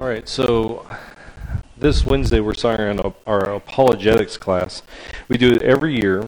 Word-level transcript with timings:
All 0.00 0.06
right, 0.06 0.26
so 0.26 0.86
this 1.76 2.06
Wednesday 2.06 2.40
we're 2.40 2.54
starting 2.54 2.98
our, 3.26 3.50
apologetics 3.50 4.38
class. 4.38 4.82
We 5.28 5.36
do 5.36 5.52
it 5.52 5.60
every 5.60 5.94
year, 5.94 6.26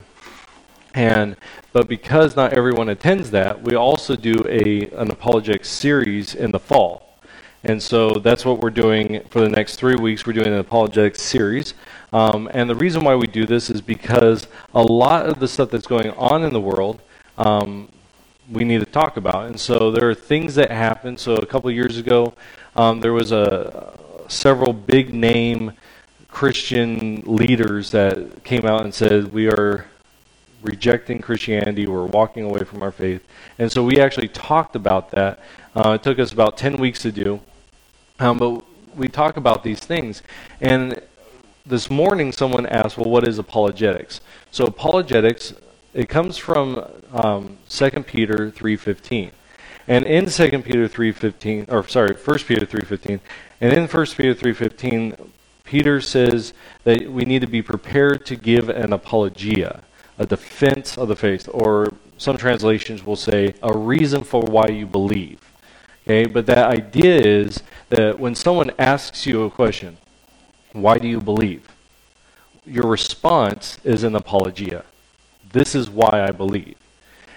and 0.95 1.37
but 1.72 1.88
because 1.88 2.37
not 2.37 2.53
everyone 2.53 2.90
attends 2.90 3.30
that, 3.30 3.63
we 3.63 3.74
also 3.74 4.14
do 4.14 4.45
a 4.46 4.90
an 4.90 5.10
apologetics 5.10 5.71
series 5.71 6.35
in 6.35 6.50
the 6.50 6.58
fall. 6.58 7.17
And 7.64 7.82
so 7.82 8.10
that's 8.10 8.45
what 8.45 8.60
we're 8.60 8.69
doing 8.69 9.22
for 9.31 9.40
the 9.40 9.49
next 9.49 9.77
three 9.77 9.96
weeks. 9.96 10.27
We're 10.27 10.35
doing 10.35 10.49
an 10.49 10.59
apologetics 10.59 11.23
series. 11.23 11.73
Um, 12.13 12.50
and 12.53 12.68
the 12.68 12.74
reason 12.74 13.03
why 13.03 13.14
we 13.14 13.27
do 13.27 13.46
this 13.46 13.71
is 13.71 13.81
because 13.81 14.49
a 14.74 14.82
lot 14.82 15.24
of 15.24 15.41
the 15.41 15.49
stuff 15.49 15.71
that's 15.71 15.86
going 15.86 16.10
on 16.10 16.45
in 16.45 16.52
the 16.52 16.60
world, 16.60 17.00
um, 17.38 17.88
we 18.50 18.64
need 18.64 18.80
to 18.80 18.86
talk 18.86 19.16
about. 19.16 19.46
And 19.46 19.59
so 19.59 19.91
there 19.91 20.10
are 20.10 20.14
things 20.14 20.56
that 20.56 20.70
happen. 20.70 21.16
So 21.16 21.36
a 21.36 21.46
couple 21.46 21.70
years 21.70 21.96
ago, 21.96 22.34
um, 22.76 23.00
there 23.00 23.12
was 23.12 23.32
a 23.32 23.92
several 24.28 24.72
big 24.72 25.12
name 25.12 25.72
Christian 26.28 27.22
leaders 27.26 27.90
that 27.90 28.44
came 28.44 28.64
out 28.64 28.82
and 28.82 28.94
said 28.94 29.32
we 29.32 29.48
are 29.48 29.86
rejecting 30.62 31.20
Christianity, 31.20 31.86
we're 31.86 32.06
walking 32.06 32.44
away 32.44 32.64
from 32.64 32.82
our 32.82 32.92
faith. 32.92 33.22
And 33.58 33.70
so 33.70 33.84
we 33.84 34.00
actually 34.00 34.28
talked 34.28 34.77
about 34.77 35.10
that. 35.10 35.40
Uh, 35.74 35.92
it 35.92 36.02
took 36.02 36.18
us 36.18 36.32
about 36.32 36.56
10 36.56 36.77
weeks 36.77 37.02
to 37.02 37.12
do. 37.12 37.40
Um, 38.18 38.38
but 38.38 38.64
we 38.96 39.08
talk 39.08 39.36
about 39.36 39.62
these 39.62 39.80
things. 39.80 40.22
And 40.60 41.00
this 41.66 41.91
morning, 41.91 42.32
someone 42.32 42.66
asked, 42.66 42.96
well, 42.96 43.10
what 43.10 43.27
is 43.27 43.38
apologetics? 43.38 44.20
So 44.50 44.66
apologetics, 44.66 45.54
it 45.94 46.08
comes 46.08 46.36
from 46.36 46.84
um, 47.12 47.58
2 47.68 47.91
Peter 48.04 48.50
3.15. 48.50 49.32
And 49.88 50.04
in 50.04 50.27
2 50.27 50.62
Peter 50.62 50.88
3.15, 50.88 51.72
or 51.72 51.86
sorry, 51.88 52.14
1 52.14 52.38
Peter 52.41 52.66
3.15, 52.66 53.20
and 53.61 53.72
in 53.72 53.86
1 53.86 54.06
Peter 54.06 54.34
3.15, 54.34 55.28
Peter 55.64 56.00
says 56.00 56.52
that 56.84 57.11
we 57.11 57.25
need 57.25 57.41
to 57.41 57.47
be 57.47 57.62
prepared 57.62 58.27
to 58.27 58.36
give 58.36 58.69
an 58.69 58.92
apologia, 58.92 59.83
a 60.19 60.27
defense 60.27 60.98
of 60.98 61.08
the 61.08 61.16
faith, 61.16 61.48
or 61.53 61.92
some 62.19 62.36
translations 62.36 63.05
will 63.05 63.16
say 63.16 63.55
a 63.62 63.77
reason 63.77 64.22
for 64.22 64.42
why 64.42 64.66
you 64.69 64.86
believe. 64.86 65.41
Okay, 66.05 66.27
but 66.27 66.47
that 66.47 66.70
idea 66.70 67.16
is 67.16 67.62
that 67.88 68.19
when 68.19 68.34
someone 68.34 68.70
asks 68.78 69.27
you 69.27 69.44
a 69.44 69.50
question, 69.50 69.97
why 70.72 70.98
do 70.98 71.08
you 71.08 71.20
believe? 71.20 71.69
Your 72.64 72.86
response 72.86 73.78
is 73.84 74.05
an 74.05 74.14
apologia. 74.14 74.84
This 75.53 75.75
is 75.75 75.91
why 75.91 76.25
I 76.27 76.30
believe. 76.30 76.77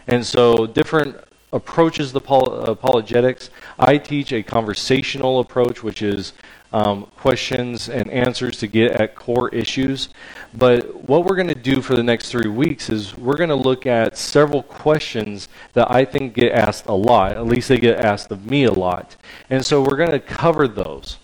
And 0.07 0.25
so 0.25 0.65
different 0.65 1.17
approaches 1.55 2.11
the 2.11 2.19
apologetics. 2.19 3.49
I 3.79 3.97
teach 3.97 4.33
a 4.33 4.43
conversational 4.43 5.39
approach, 5.39 5.83
which 5.83 6.01
is 6.01 6.33
um, 6.73 7.05
questions 7.15 7.87
and 7.87 8.09
answers 8.11 8.57
to 8.57 8.67
get 8.67 8.91
at 8.91 9.15
core 9.15 9.47
issues. 9.49 10.09
But 10.53 11.07
what 11.07 11.23
we're 11.23 11.37
going 11.37 11.47
to 11.47 11.55
do 11.55 11.81
for 11.81 11.95
the 11.95 12.03
next 12.03 12.29
three 12.31 12.49
weeks 12.49 12.89
is 12.89 13.17
we're 13.17 13.37
going 13.37 13.49
to 13.49 13.55
look 13.55 13.85
at 13.85 14.17
several 14.17 14.63
questions 14.63 15.47
that 15.71 15.89
I 15.89 16.03
think 16.03 16.33
get 16.33 16.51
asked 16.51 16.87
a 16.87 16.93
lot. 16.93 17.31
At 17.31 17.45
least 17.45 17.69
they 17.69 17.77
get 17.77 17.99
asked 17.99 18.29
of 18.31 18.45
me 18.45 18.65
a 18.65 18.73
lot. 18.73 19.15
And 19.49 19.65
so 19.65 19.81
we're 19.81 19.95
going 19.95 20.11
to 20.11 20.19
cover 20.19 20.67
those. 20.67 21.17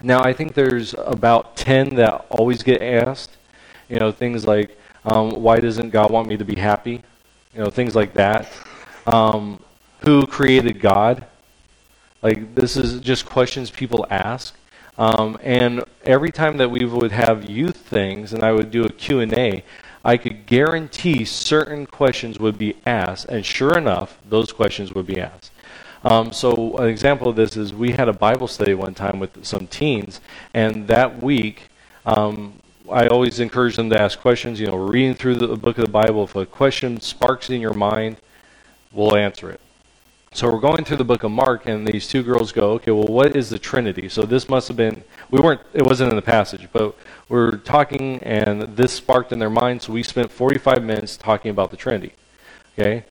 Now, 0.00 0.22
I 0.22 0.32
think 0.32 0.54
there's 0.54 0.94
about 0.96 1.56
10 1.56 1.96
that 1.96 2.26
always 2.30 2.62
get 2.62 2.80
asked. 2.80 3.36
You 3.88 3.98
know, 3.98 4.12
things 4.12 4.46
like, 4.46 4.78
um, 5.04 5.30
why 5.30 5.58
doesn't 5.58 5.90
God 5.90 6.12
want 6.12 6.28
me 6.28 6.36
to 6.36 6.44
be 6.44 6.54
happy? 6.54 7.02
You 7.52 7.64
know, 7.64 7.70
things 7.70 7.96
like 7.96 8.12
that. 8.14 8.48
Um, 9.08 9.60
who 10.00 10.26
created 10.26 10.80
God? 10.80 11.26
Like, 12.20 12.54
this 12.54 12.76
is 12.76 13.00
just 13.00 13.24
questions 13.24 13.70
people 13.70 14.06
ask. 14.10 14.54
Um, 14.98 15.38
and 15.42 15.84
every 16.04 16.30
time 16.30 16.58
that 16.58 16.70
we 16.70 16.84
would 16.84 17.12
have 17.12 17.48
youth 17.48 17.76
things 17.76 18.34
and 18.34 18.42
I 18.42 18.52
would 18.52 18.70
do 18.70 18.84
a 18.84 18.90
Q&A, 18.90 19.64
I 20.04 20.16
could 20.16 20.44
guarantee 20.44 21.24
certain 21.24 21.86
questions 21.86 22.38
would 22.38 22.58
be 22.58 22.76
asked, 22.84 23.26
and 23.26 23.44
sure 23.46 23.76
enough, 23.78 24.18
those 24.28 24.52
questions 24.52 24.92
would 24.92 25.06
be 25.06 25.20
asked. 25.20 25.52
Um, 26.04 26.32
so 26.32 26.76
an 26.76 26.88
example 26.88 27.28
of 27.28 27.36
this 27.36 27.56
is 27.56 27.72
we 27.72 27.92
had 27.92 28.08
a 28.08 28.12
Bible 28.12 28.46
study 28.46 28.74
one 28.74 28.94
time 28.94 29.18
with 29.18 29.44
some 29.44 29.66
teens, 29.66 30.20
and 30.54 30.86
that 30.88 31.22
week, 31.22 31.68
um, 32.06 32.54
I 32.90 33.06
always 33.06 33.40
encourage 33.40 33.76
them 33.76 33.90
to 33.90 34.00
ask 34.00 34.18
questions. 34.18 34.60
You 34.60 34.68
know, 34.68 34.76
reading 34.76 35.14
through 35.14 35.36
the 35.36 35.56
book 35.56 35.78
of 35.78 35.84
the 35.84 35.90
Bible, 35.90 36.24
if 36.24 36.36
a 36.36 36.46
question 36.46 37.00
sparks 37.00 37.50
in 37.50 37.60
your 37.60 37.74
mind, 37.74 38.16
we'll 38.92 39.16
answer 39.16 39.50
it. 39.50 39.60
So 40.32 40.52
we're 40.52 40.60
going 40.60 40.84
through 40.84 40.98
the 40.98 41.04
book 41.04 41.24
of 41.24 41.30
Mark, 41.30 41.66
and 41.66 41.86
these 41.86 42.06
two 42.06 42.22
girls 42.22 42.52
go, 42.52 42.72
okay, 42.72 42.90
well, 42.90 43.06
what 43.06 43.34
is 43.34 43.48
the 43.48 43.58
Trinity? 43.58 44.08
So 44.08 44.22
this 44.22 44.48
must 44.48 44.68
have 44.68 44.76
been, 44.76 45.02
we 45.30 45.40
weren't, 45.40 45.62
it 45.72 45.82
wasn't 45.82 46.10
in 46.10 46.16
the 46.16 46.22
passage, 46.22 46.68
but 46.72 46.94
we're 47.28 47.56
talking, 47.56 48.22
and 48.22 48.62
this 48.76 48.92
sparked 48.92 49.32
in 49.32 49.38
their 49.38 49.50
mind, 49.50 49.82
so 49.82 49.92
we 49.92 50.02
spent 50.02 50.30
45 50.30 50.82
minutes 50.82 51.16
talking 51.16 51.50
about 51.50 51.70
the 51.70 51.76
Trinity. 51.76 52.12
Okay? 52.78 53.04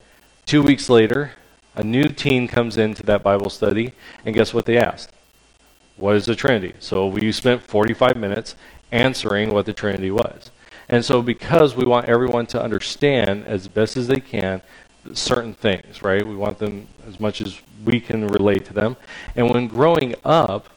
Two 0.46 0.62
weeks 0.62 0.90
later, 0.90 1.32
a 1.76 1.84
new 1.84 2.06
teen 2.06 2.48
comes 2.48 2.78
into 2.78 3.04
that 3.04 3.24
Bible 3.24 3.50
study, 3.50 3.94
and 4.24 4.36
guess 4.36 4.54
what 4.54 4.66
they 4.66 4.78
asked? 4.78 5.12
What 5.98 6.16
is 6.16 6.26
the 6.26 6.36
Trinity? 6.36 6.76
So 6.80 7.08
we 7.08 7.32
spent 7.32 7.64
45 7.64 8.16
minutes 8.16 8.56
answering 8.92 9.52
what 9.52 9.66
the 9.66 9.74
Trinity 9.74 10.12
was. 10.12 10.52
And 10.88 11.04
so, 11.04 11.22
because 11.22 11.76
we 11.76 11.84
want 11.84 12.08
everyone 12.08 12.46
to 12.48 12.62
understand 12.62 13.46
as 13.46 13.68
best 13.68 13.98
as 13.98 14.08
they 14.08 14.22
can 14.22 14.62
certain 15.16 15.53
things, 15.53 16.01
right? 16.01 16.25
We 16.25 16.35
want 16.35 16.59
them 16.59 16.88
as 17.07 17.19
much 17.19 17.41
as 17.41 17.59
we 17.85 18.00
can 18.00 18.28
relate 18.28 18.66
to 18.66 18.73
them. 18.73 18.97
And 19.35 19.50
when 19.50 19.68
growing 19.68 20.16
up, 20.23 20.69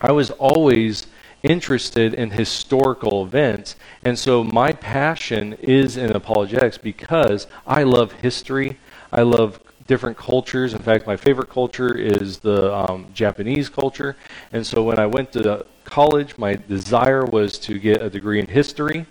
I 0.00 0.12
was 0.12 0.30
always 0.32 1.06
interested 1.42 2.14
in 2.14 2.30
historical 2.30 3.24
events. 3.24 3.76
And 4.04 4.18
so 4.18 4.44
my 4.44 4.72
passion 4.72 5.54
is 5.54 5.96
in 5.96 6.12
apologetics 6.12 6.78
because 6.78 7.46
I 7.66 7.82
love 7.82 8.12
history. 8.12 8.78
I 9.12 9.22
love 9.22 9.60
different 9.86 10.16
cultures. 10.16 10.72
In 10.72 10.80
fact, 10.80 11.06
my 11.06 11.16
favorite 11.16 11.50
culture 11.50 11.96
is 11.96 12.38
the 12.38 12.72
um, 12.74 13.06
Japanese 13.12 13.68
culture. 13.68 14.16
And 14.52 14.66
so 14.66 14.82
when 14.82 14.98
I 14.98 15.06
went 15.06 15.32
to 15.32 15.66
college, 15.84 16.38
my 16.38 16.54
desire 16.54 17.24
was 17.24 17.58
to 17.60 17.78
get 17.78 18.00
a 18.02 18.08
degree 18.08 18.38
in 18.38 18.46
history 18.46 19.06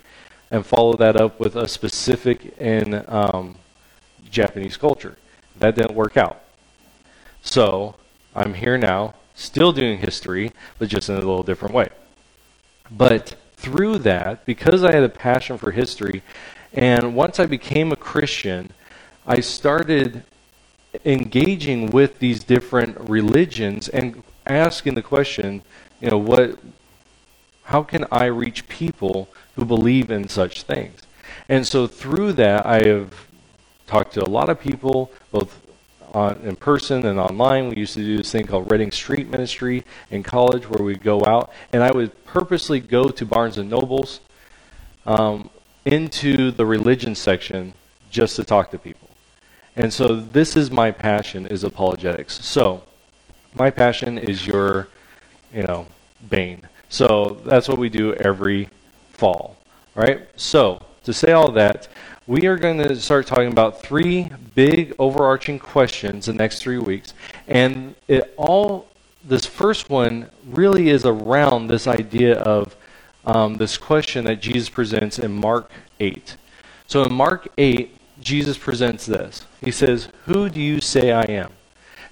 and 0.49 0.65
follow 0.65 0.95
that 0.97 1.15
up 1.15 1.39
with 1.39 1.55
a 1.55 1.67
specific 1.67 2.57
in 2.57 3.03
um, 3.07 3.55
Japanese 4.31 4.77
culture. 4.77 5.17
That 5.59 5.75
didn't 5.75 5.93
work 5.93 6.17
out. 6.17 6.41
So 7.41 7.95
I'm 8.35 8.53
here 8.53 8.77
now, 8.77 9.15
still 9.35 9.71
doing 9.71 9.99
history, 9.99 10.51
but 10.79 10.89
just 10.89 11.09
in 11.09 11.15
a 11.15 11.19
little 11.19 11.43
different 11.43 11.73
way. 11.73 11.89
But 12.89 13.35
through 13.55 13.99
that, 13.99 14.45
because 14.45 14.83
I 14.83 14.93
had 14.93 15.03
a 15.03 15.09
passion 15.09 15.57
for 15.57 15.71
history, 15.71 16.23
and 16.73 17.15
once 17.15 17.39
I 17.39 17.45
became 17.45 17.91
a 17.91 17.95
Christian, 17.95 18.71
I 19.27 19.39
started 19.39 20.23
engaging 21.05 21.91
with 21.91 22.19
these 22.19 22.43
different 22.43 22.97
religions 22.99 23.87
and 23.87 24.23
asking 24.45 24.95
the 24.95 25.01
question, 25.01 25.61
you 25.99 26.09
know, 26.09 26.17
what 26.17 26.59
how 27.65 27.83
can 27.83 28.05
I 28.11 28.25
reach 28.25 28.67
people 28.67 29.29
who 29.55 29.63
believe 29.63 30.11
in 30.11 30.27
such 30.27 30.63
things? 30.63 31.01
And 31.47 31.65
so 31.65 31.87
through 31.87 32.33
that 32.33 32.65
I 32.65 32.85
have 32.85 33.27
talked 33.91 34.13
to 34.13 34.23
a 34.23 34.31
lot 34.39 34.47
of 34.47 34.57
people, 34.57 35.11
both 35.31 35.59
on, 36.13 36.37
in 36.43 36.55
person 36.55 37.05
and 37.05 37.19
online. 37.19 37.67
We 37.67 37.75
used 37.75 37.93
to 37.95 37.99
do 37.99 38.15
this 38.17 38.31
thing 38.31 38.47
called 38.47 38.71
Reading 38.71 38.89
Street 38.89 39.29
Ministry 39.29 39.83
in 40.09 40.23
college 40.23 40.69
where 40.69 40.81
we'd 40.81 41.03
go 41.03 41.25
out, 41.25 41.51
and 41.73 41.83
I 41.83 41.91
would 41.91 42.11
purposely 42.23 42.79
go 42.79 43.09
to 43.09 43.25
Barnes 43.25 43.57
and 43.57 43.69
Nobles 43.69 44.21
um, 45.05 45.49
into 45.83 46.51
the 46.51 46.65
religion 46.65 47.15
section 47.15 47.73
just 48.09 48.37
to 48.37 48.45
talk 48.45 48.71
to 48.71 48.79
people. 48.79 49.09
And 49.75 49.91
so 49.91 50.15
this 50.15 50.55
is 50.55 50.71
my 50.71 50.91
passion 50.91 51.45
is 51.47 51.65
apologetics. 51.65 52.45
So 52.45 52.83
my 53.53 53.69
passion 53.71 54.17
is 54.17 54.47
your, 54.47 54.87
you 55.53 55.63
know, 55.63 55.87
bane. 56.29 56.61
So 56.87 57.41
that's 57.45 57.67
what 57.67 57.77
we 57.77 57.89
do 57.89 58.13
every 58.13 58.69
fall. 59.11 59.57
Right? 59.95 60.29
So 60.37 60.81
to 61.03 61.13
say 61.13 61.31
all 61.31 61.51
that, 61.51 61.87
we 62.27 62.45
are 62.45 62.57
going 62.57 62.77
to 62.77 62.95
start 62.97 63.27
talking 63.27 63.51
about 63.51 63.81
three 63.81 64.29
big 64.55 64.93
overarching 64.99 65.59
questions 65.59 66.27
the 66.27 66.33
next 66.33 66.61
three 66.61 66.77
weeks. 66.77 67.13
And 67.47 67.95
it 68.07 68.33
all, 68.37 68.87
this 69.23 69.45
first 69.45 69.89
one 69.89 70.29
really 70.45 70.89
is 70.89 71.05
around 71.05 71.67
this 71.67 71.87
idea 71.87 72.39
of 72.39 72.75
um, 73.25 73.55
this 73.55 73.77
question 73.77 74.25
that 74.25 74.41
Jesus 74.41 74.69
presents 74.69 75.19
in 75.19 75.31
Mark 75.31 75.71
8. 75.99 76.37
So 76.87 77.03
in 77.03 77.13
Mark 77.13 77.47
8, 77.57 77.95
Jesus 78.19 78.57
presents 78.57 79.05
this. 79.05 79.45
He 79.61 79.71
says, 79.71 80.09
Who 80.25 80.49
do 80.49 80.61
you 80.61 80.79
say 80.79 81.11
I 81.11 81.23
am? 81.23 81.51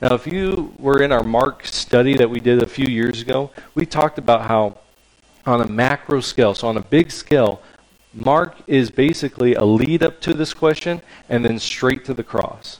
Now, 0.01 0.15
if 0.15 0.25
you 0.25 0.73
were 0.79 1.01
in 1.03 1.11
our 1.11 1.23
Mark 1.23 1.65
study 1.65 2.15
that 2.15 2.29
we 2.29 2.39
did 2.39 2.63
a 2.63 2.67
few 2.67 2.87
years 2.87 3.21
ago, 3.21 3.51
we 3.75 3.85
talked 3.85 4.17
about 4.17 4.43
how 4.43 4.77
on 5.45 5.61
a 5.61 5.67
macro 5.67 6.21
scale, 6.21 6.53
so 6.53 6.67
on 6.67 6.77
a 6.77 6.81
big 6.81 7.11
scale, 7.11 7.61
Mark 8.13 8.55
is 8.65 8.89
basically 8.89 9.53
a 9.53 9.63
lead 9.65 10.01
up 10.01 10.19
to 10.21 10.33
this 10.33 10.53
question 10.53 11.01
and 11.27 11.45
then 11.45 11.59
straight 11.59 12.03
to 12.05 12.13
the 12.13 12.23
cross. 12.23 12.79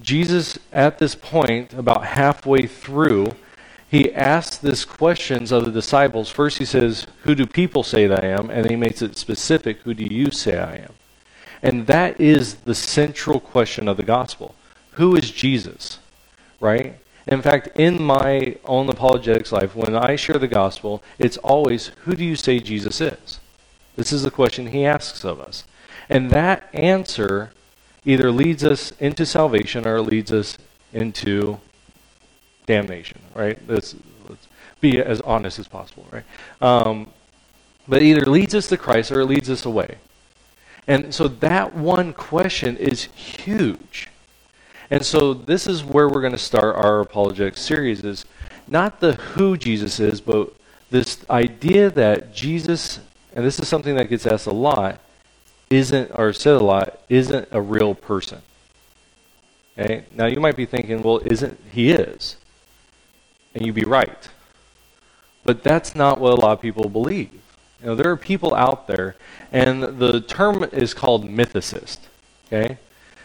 Jesus, 0.00 0.58
at 0.72 0.98
this 0.98 1.14
point, 1.14 1.72
about 1.72 2.04
halfway 2.04 2.66
through, 2.66 3.32
he 3.88 4.12
asks 4.14 4.58
this 4.58 4.84
questions 4.84 5.50
of 5.50 5.64
the 5.64 5.70
disciples. 5.70 6.28
First, 6.28 6.58
he 6.58 6.64
says, 6.64 7.06
Who 7.22 7.34
do 7.34 7.46
people 7.46 7.82
say 7.82 8.06
that 8.06 8.22
I 8.22 8.28
am? 8.28 8.50
And 8.50 8.68
he 8.68 8.76
makes 8.76 9.00
it 9.00 9.16
specific, 9.16 9.78
Who 9.78 9.94
do 9.94 10.04
you 10.04 10.30
say 10.30 10.58
I 10.58 10.76
am? 10.76 10.92
And 11.62 11.86
that 11.86 12.20
is 12.20 12.56
the 12.56 12.74
central 12.74 13.40
question 13.40 13.88
of 13.88 13.96
the 13.96 14.02
gospel. 14.02 14.54
Who 14.92 15.16
is 15.16 15.30
Jesus? 15.30 15.98
Right? 16.60 16.96
In 17.26 17.42
fact, 17.42 17.68
in 17.78 18.02
my 18.02 18.56
own 18.64 18.88
apologetics 18.88 19.52
life, 19.52 19.74
when 19.74 19.96
I 19.96 20.16
share 20.16 20.38
the 20.38 20.48
gospel, 20.48 21.02
it's 21.18 21.36
always, 21.38 21.88
Who 22.04 22.14
do 22.14 22.24
you 22.24 22.36
say 22.36 22.60
Jesus 22.60 23.00
is? 23.00 23.40
This 23.98 24.12
is 24.12 24.22
the 24.22 24.30
question 24.30 24.68
he 24.68 24.86
asks 24.86 25.24
of 25.24 25.40
us. 25.40 25.64
And 26.08 26.30
that 26.30 26.70
answer 26.72 27.50
either 28.04 28.30
leads 28.30 28.62
us 28.62 28.92
into 29.00 29.26
salvation 29.26 29.88
or 29.88 30.00
leads 30.00 30.32
us 30.32 30.56
into 30.92 31.58
damnation, 32.64 33.18
right? 33.34 33.58
Let's, 33.66 33.96
let's 34.28 34.46
be 34.80 35.00
as 35.00 35.20
honest 35.22 35.58
as 35.58 35.66
possible, 35.66 36.06
right? 36.12 36.22
Um, 36.60 37.10
but 37.88 38.02
either 38.02 38.24
leads 38.24 38.54
us 38.54 38.68
to 38.68 38.76
Christ 38.76 39.10
or 39.10 39.22
it 39.22 39.26
leads 39.26 39.50
us 39.50 39.64
away. 39.64 39.96
And 40.86 41.12
so 41.12 41.26
that 41.26 41.74
one 41.74 42.12
question 42.12 42.76
is 42.76 43.06
huge. 43.06 44.10
And 44.92 45.04
so 45.04 45.34
this 45.34 45.66
is 45.66 45.82
where 45.82 46.08
we're 46.08 46.20
going 46.20 46.32
to 46.32 46.38
start 46.38 46.76
our 46.76 47.00
apologetic 47.00 47.56
series 47.56 48.04
is 48.04 48.24
not 48.68 49.00
the 49.00 49.14
who 49.14 49.56
Jesus 49.56 49.98
is, 49.98 50.20
but 50.20 50.52
this 50.88 51.18
idea 51.28 51.90
that 51.90 52.32
Jesus, 52.32 53.00
and 53.38 53.46
this 53.46 53.60
is 53.60 53.68
something 53.68 53.94
that 53.94 54.08
gets 54.10 54.26
asked 54.26 54.48
a 54.48 54.52
lot, 54.52 54.98
isn't, 55.70 56.10
or 56.12 56.32
said 56.32 56.56
a 56.56 56.64
lot, 56.64 57.00
isn't 57.08 57.46
a 57.52 57.60
real 57.60 57.94
person. 57.94 58.42
Okay? 59.78 60.06
Now 60.12 60.26
you 60.26 60.40
might 60.40 60.56
be 60.56 60.66
thinking, 60.66 61.02
well, 61.02 61.20
isn't 61.24 61.56
he 61.70 61.92
is? 61.92 62.36
and 63.54 63.66
you'd 63.66 63.74
be 63.74 63.84
right. 63.84 64.28
But 65.44 65.62
that's 65.62 65.94
not 65.94 66.20
what 66.20 66.32
a 66.32 66.40
lot 66.40 66.52
of 66.52 66.60
people 66.60 66.88
believe. 66.88 67.32
You 67.80 67.86
know, 67.86 67.94
there 67.94 68.10
are 68.10 68.16
people 68.16 68.54
out 68.54 68.86
there, 68.86 69.16
and 69.52 69.82
the 69.82 70.20
term 70.20 70.64
is 70.72 70.94
called 70.94 71.24
mythicist. 71.24 71.98
Okay, 72.46 72.78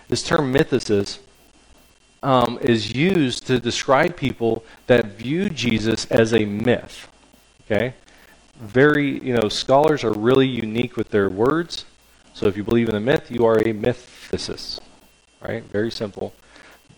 this 0.08 0.24
term 0.24 0.54
mythicist 0.54 1.20
um, 2.22 2.60
is 2.62 2.94
used 2.94 3.48
to 3.48 3.60
describe 3.60 4.16
people 4.16 4.64
that 4.88 5.06
view 5.06 5.50
Jesus 5.50 6.06
as 6.06 6.34
a 6.34 6.46
myth. 6.46 7.08
Okay, 7.66 7.94
very 8.64 9.20
you 9.20 9.34
know 9.34 9.50
scholars 9.50 10.04
are 10.04 10.14
really 10.14 10.48
unique 10.48 10.98
with 10.98 11.10
their 11.10 11.30
words. 11.30 11.86
So 12.34 12.48
if 12.48 12.58
you 12.58 12.64
believe 12.64 12.90
in 12.90 12.96
a 12.96 13.00
myth, 13.00 13.30
you 13.30 13.46
are 13.46 13.58
a 13.58 13.74
mythicist. 13.74 14.80
Right? 15.42 15.64
Very 15.64 15.92
simple 15.92 16.34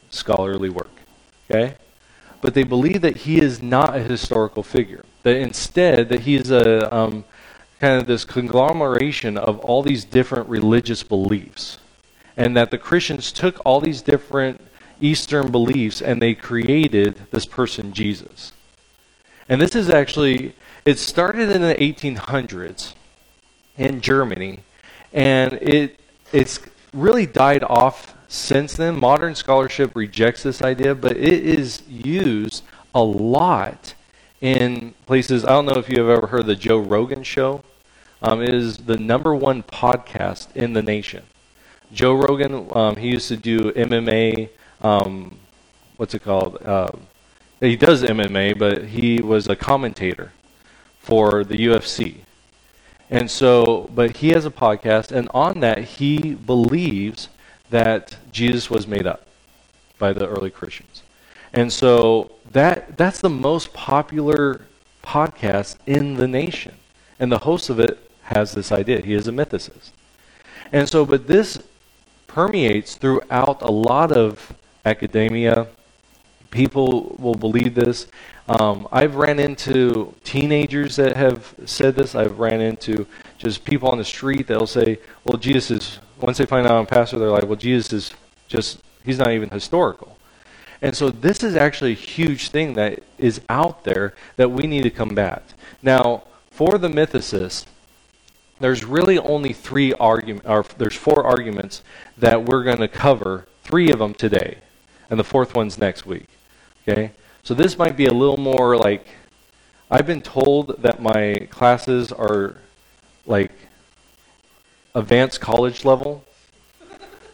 scholarly 0.10 0.70
work. 0.70 0.92
Okay 1.50 1.76
but 2.46 2.54
they 2.54 2.64
believe 2.64 3.02
that 3.02 3.18
he 3.18 3.42
is 3.42 3.60
not 3.64 3.96
a 3.96 4.00
historical 4.00 4.62
figure. 4.62 5.04
That 5.24 5.36
instead, 5.36 6.10
that 6.10 6.22
he 6.22 6.36
is 6.36 6.52
a 6.52 6.96
um, 6.96 7.26
kind 7.80 8.00
of 8.00 8.06
this 8.06 8.24
conglomeration 8.24 9.36
of 9.36 9.58
all 9.62 9.82
these 9.82 10.06
different 10.06 10.48
religious 10.48 11.02
beliefs, 11.02 11.80
and 12.38 12.56
that 12.56 12.70
the 12.70 12.78
Christians 12.78 13.32
took 13.32 13.60
all 13.66 13.82
these 13.82 14.04
different 14.04 14.62
Eastern 15.02 15.52
beliefs 15.52 16.04
and 16.04 16.22
they 16.22 16.36
created 16.36 17.20
this 17.32 17.48
person 17.48 17.94
Jesus. 17.94 18.54
And 19.50 19.60
this 19.60 19.76
is 19.76 19.90
actually 19.90 20.54
it 20.86 21.00
started 21.00 21.50
in 21.50 21.64
the 21.64 21.74
1800s 21.74 22.94
in 23.76 24.02
Germany, 24.02 24.60
and 25.12 25.54
it 25.54 26.00
it's 26.32 26.60
really 26.94 27.26
died 27.26 27.64
off 27.64 28.16
since 28.28 28.76
then. 28.76 29.00
Modern 29.00 29.34
scholarship 29.34 29.96
rejects 29.96 30.44
this 30.44 30.62
idea, 30.62 30.94
but 30.94 31.18
it 31.18 31.44
is 31.44 31.82
used 31.88 32.64
a 32.94 33.04
lot 33.04 33.96
in 34.42 34.94
places. 35.08 35.44
I 35.44 35.50
don't 35.50 35.66
know 35.66 35.80
if 35.80 35.90
you 35.90 36.00
have 36.02 36.18
ever 36.18 36.28
heard 36.28 36.42
of 36.42 36.46
the 36.48 36.56
Joe 36.56 36.78
Rogan 36.78 37.24
show. 37.24 37.64
Um, 38.22 38.42
it 38.42 38.54
is 38.54 38.78
the 38.78 38.98
number 38.98 39.34
one 39.34 39.64
podcast 39.64 40.56
in 40.56 40.74
the 40.74 40.84
nation. 40.84 41.24
Joe 41.92 42.14
Rogan, 42.14 42.70
um, 42.74 42.96
he 42.96 43.10
used 43.10 43.28
to 43.30 43.38
do 43.38 43.72
MMA. 43.72 44.50
Um, 44.82 45.40
what's 45.98 46.14
it 46.14 46.22
called? 46.22 46.62
Uh, 46.64 46.92
he 47.60 47.76
does 47.76 48.04
MMA, 48.04 48.58
but 48.58 48.86
he 48.86 49.22
was 49.22 49.48
a 49.48 49.56
commentator 49.56 50.32
for 51.06 51.44
the 51.44 51.58
UFC. 51.68 52.16
And 53.12 53.30
so, 53.30 53.92
but 53.94 54.18
he 54.18 54.30
has 54.30 54.44
a 54.46 54.50
podcast, 54.50 55.12
and 55.12 55.30
on 55.34 55.60
that, 55.60 55.80
he 56.00 56.34
believes 56.34 57.30
that 57.70 58.18
Jesus 58.32 58.72
was 58.72 58.88
made 58.88 59.06
up 59.06 59.28
by 60.00 60.14
the 60.14 60.28
early 60.28 60.50
Christians. 60.50 61.04
And 61.54 61.72
so 61.72 62.32
that 62.52 62.98
that's 62.98 63.22
the 63.22 63.30
most 63.30 63.72
popular 63.72 64.62
podcast 65.04 65.78
in 65.86 66.16
the 66.16 66.28
nation. 66.28 66.74
And 67.20 67.32
the 67.32 67.40
host 67.40 67.70
of 67.70 67.80
it 67.80 68.10
has 68.24 68.54
this 68.54 68.72
idea. 68.72 69.00
He 69.00 69.14
is 69.14 69.28
a 69.28 69.32
mythicist. 69.32 69.92
And 70.72 70.90
so 70.90 71.06
but 71.06 71.28
this 71.28 71.60
permeates 72.26 72.96
throughout 72.96 73.62
a 73.62 73.72
lot 73.72 74.12
of 74.12 74.54
academia. 74.84 75.68
People 76.56 77.16
will 77.20 77.36
believe 77.36 77.76
this. 77.76 78.08
Um, 78.48 78.88
I've 78.92 79.16
ran 79.16 79.40
into 79.40 80.14
teenagers 80.24 80.96
that 80.96 81.16
have 81.18 81.54
said 81.66 81.96
this. 81.96 82.16
I've 82.16 82.40
ran 82.40 82.62
into 82.62 83.06
just 83.38 83.66
people 83.66 83.90
on 83.90 83.98
the 83.98 84.06
street 84.06 84.48
that'll 84.48 84.66
say, 84.66 85.00
"Well, 85.26 85.38
Jesus 85.38 85.72
is 85.72 86.00
once 86.20 86.38
they 86.38 86.46
find 86.46 86.66
out 86.66 86.74
I'm 86.74 86.86
pastor, 86.86 87.20
they're 87.20 87.30
like, 87.30 87.46
well, 87.46 87.56
Jesus 87.56 87.94
is 87.94 88.14
just, 88.48 88.82
he's 89.04 89.18
not 89.18 89.32
even 89.32 89.50
historical. 89.50 90.18
And 90.82 90.96
so 90.96 91.10
this 91.10 91.44
is 91.44 91.56
actually 91.56 91.92
a 91.92 91.96
huge 91.96 92.50
thing 92.50 92.74
that 92.74 93.02
is 93.18 93.42
out 93.50 93.84
there 93.84 94.14
that 94.36 94.52
we 94.52 94.68
need 94.68 94.84
to 94.84 94.90
combat. 94.90 95.54
Now, 95.82 96.24
for 96.52 96.78
the 96.78 96.88
mythicists, 96.88 97.66
there's 98.60 98.86
really 98.86 99.18
only 99.18 99.52
three 99.52 99.94
arguments, 99.94 100.48
or 100.48 100.64
there's 100.78 100.96
four 100.96 101.26
arguments 101.26 101.84
that 102.18 102.46
we're 102.46 102.64
going 102.64 102.80
to 102.80 102.88
cover, 102.88 103.48
three 103.64 103.92
of 103.92 104.00
them 104.00 104.14
today, 104.14 104.60
and 105.10 105.20
the 105.20 105.24
fourth 105.24 105.56
one's 105.56 105.78
next 105.78 106.06
week. 106.06 106.28
Okay? 106.88 107.12
So 107.44 107.54
this 107.54 107.78
might 107.78 107.96
be 107.98 108.06
a 108.06 108.14
little 108.14 108.38
more 108.38 108.78
like, 108.78 109.08
I've 109.90 110.08
been 110.08 110.22
told 110.22 110.82
that 110.82 111.02
my 111.02 111.48
classes 111.50 112.12
are 112.12 112.58
like 113.26 113.52
advanced 114.94 115.42
college 115.42 115.86
level. 115.86 116.24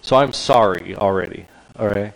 So 0.02 0.16
I'm 0.16 0.34
sorry 0.34 0.96
already, 0.96 1.46
all 1.78 1.88
right? 1.88 2.14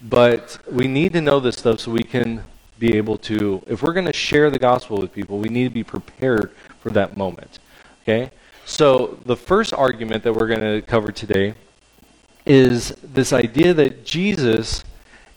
But 0.00 0.58
we 0.70 0.88
need 0.88 1.12
to 1.12 1.20
know 1.20 1.40
this 1.40 1.56
stuff 1.56 1.80
so 1.80 1.90
we 1.90 2.02
can 2.02 2.44
be 2.78 2.96
able 2.96 3.18
to, 3.18 3.62
if 3.66 3.82
we're 3.82 3.92
going 3.92 4.06
to 4.06 4.12
share 4.12 4.50
the 4.50 4.58
gospel 4.58 4.98
with 4.98 5.12
people, 5.12 5.38
we 5.38 5.48
need 5.48 5.64
to 5.64 5.74
be 5.74 5.84
prepared 5.84 6.52
for 6.80 6.90
that 6.90 7.16
moment, 7.16 7.58
okay? 8.02 8.30
So 8.64 9.18
the 9.24 9.36
first 9.36 9.74
argument 9.74 10.22
that 10.24 10.32
we're 10.32 10.46
going 10.46 10.60
to 10.60 10.82
cover 10.82 11.10
today 11.10 11.54
is 12.46 12.90
this 13.02 13.32
idea 13.32 13.74
that 13.74 14.04
Jesus 14.04 14.84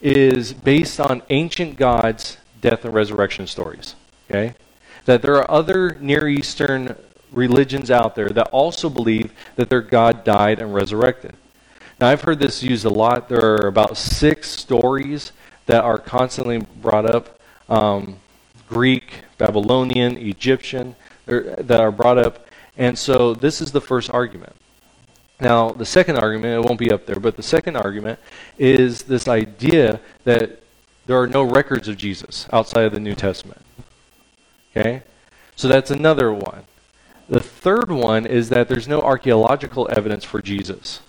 is 0.02 0.54
based 0.54 1.00
on 1.00 1.22
ancient 1.30 1.78
gods' 1.78 2.38
death 2.60 2.86
and 2.86 2.94
resurrection 2.94 3.48
stories, 3.48 3.96
okay? 4.30 4.56
That 5.06 5.22
there 5.22 5.36
are 5.36 5.50
other 5.50 5.98
Near 6.00 6.28
Eastern 6.28 6.96
religions 7.32 7.90
out 7.90 8.16
there 8.16 8.30
that 8.30 8.50
also 8.50 8.90
believe 8.90 9.32
that 9.56 9.70
their 9.70 9.82
God 9.82 10.24
died 10.24 10.60
and 10.60 10.74
resurrected. 10.74 11.36
Now, 12.00 12.08
I've 12.08 12.22
heard 12.22 12.40
this 12.40 12.64
used 12.64 12.86
a 12.86 12.90
lot. 12.90 13.30
There 13.30 13.44
are 13.44 13.68
about 13.68 13.96
six 13.96 14.50
stories 14.50 15.32
that 15.68 15.84
are 15.84 15.98
constantly 15.98 16.60
brought 16.82 17.06
up 17.06 17.40
um, 17.70 18.18
Greek, 18.68 19.14
Babylonian, 19.38 20.18
Egyptian, 20.18 20.96
that 21.26 21.80
are 21.80 21.92
brought 21.92 22.18
up. 22.18 22.48
And 22.78 22.98
so 22.98 23.34
this 23.34 23.62
is 23.62 23.72
the 23.72 23.82
first 23.82 24.10
argument. 24.12 24.56
Now, 25.42 25.72
the 25.72 25.88
second 25.88 26.18
argument, 26.18 26.64
it 26.64 26.70
won't 26.70 26.80
be 26.80 26.92
up 26.92 27.08
there, 27.08 27.20
but 27.20 27.36
the 27.36 27.42
second 27.42 27.76
argument 27.76 28.20
is 28.60 29.02
this 29.02 29.28
idea 29.28 30.00
that 30.24 30.62
there 31.08 31.20
are 31.20 31.26
no 31.26 31.42
records 31.42 31.88
of 31.88 31.98
Jesus 31.98 32.48
outside 32.54 32.86
of 32.86 32.94
the 32.94 33.00
New 33.00 33.16
Testament. 33.16 33.60
Okay? 34.70 35.02
So 35.56 35.68
that's 35.68 35.90
another 35.90 36.32
one. 36.32 36.66
The 37.28 37.40
third 37.40 37.92
one 37.92 38.28
is 38.28 38.50
that 38.50 38.68
there's 38.68 38.88
no 38.88 39.02
archaeological 39.02 39.90
evidence 39.92 40.24
for 40.24 40.44
Jesus. 40.44 41.02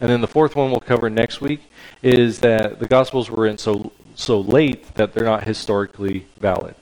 And 0.00 0.10
then 0.10 0.20
the 0.20 0.26
fourth 0.26 0.56
one 0.56 0.72
we'll 0.72 0.80
cover 0.80 1.08
next 1.08 1.40
week 1.40 1.70
is 2.02 2.40
that 2.40 2.80
the 2.80 2.88
Gospels 2.88 3.30
were 3.30 3.46
in 3.46 3.56
so, 3.56 3.92
so 4.16 4.40
late 4.40 4.94
that 4.96 5.12
they're 5.12 5.24
not 5.24 5.44
historically 5.44 6.26
valid. 6.40 6.74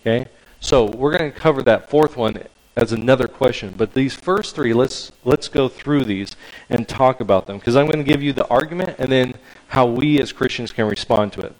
Okay? 0.00 0.26
So 0.60 0.86
we're 0.86 1.18
going 1.18 1.30
to 1.30 1.38
cover 1.38 1.62
that 1.64 1.90
fourth 1.90 2.16
one 2.16 2.42
as 2.80 2.92
another 2.92 3.28
question. 3.28 3.74
But 3.76 3.94
these 3.94 4.14
first 4.14 4.54
three, 4.54 4.72
let's, 4.72 5.12
let's 5.24 5.48
go 5.48 5.68
through 5.68 6.04
these 6.04 6.34
and 6.68 6.88
talk 6.88 7.20
about 7.20 7.46
them. 7.46 7.58
Because 7.58 7.76
I'm 7.76 7.86
going 7.86 8.04
to 8.04 8.10
give 8.10 8.22
you 8.22 8.32
the 8.32 8.46
argument 8.48 8.96
and 8.98 9.10
then 9.10 9.34
how 9.68 9.86
we 9.86 10.20
as 10.20 10.32
Christians 10.32 10.72
can 10.72 10.86
respond 10.86 11.32
to 11.34 11.42
it. 11.42 11.54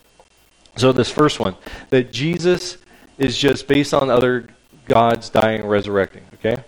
So 0.77 0.93
this 0.93 1.11
first 1.11 1.41
one, 1.41 1.57
that 1.91 2.13
Jesus 2.13 2.79
is 3.19 3.37
just 3.37 3.69
based 3.69 3.93
on 3.93 4.09
other 4.09 4.49
gods 4.87 5.29
dying 5.29 5.61
and 5.61 5.71
resurrecting. 5.71 6.25
Okay? 6.35 6.63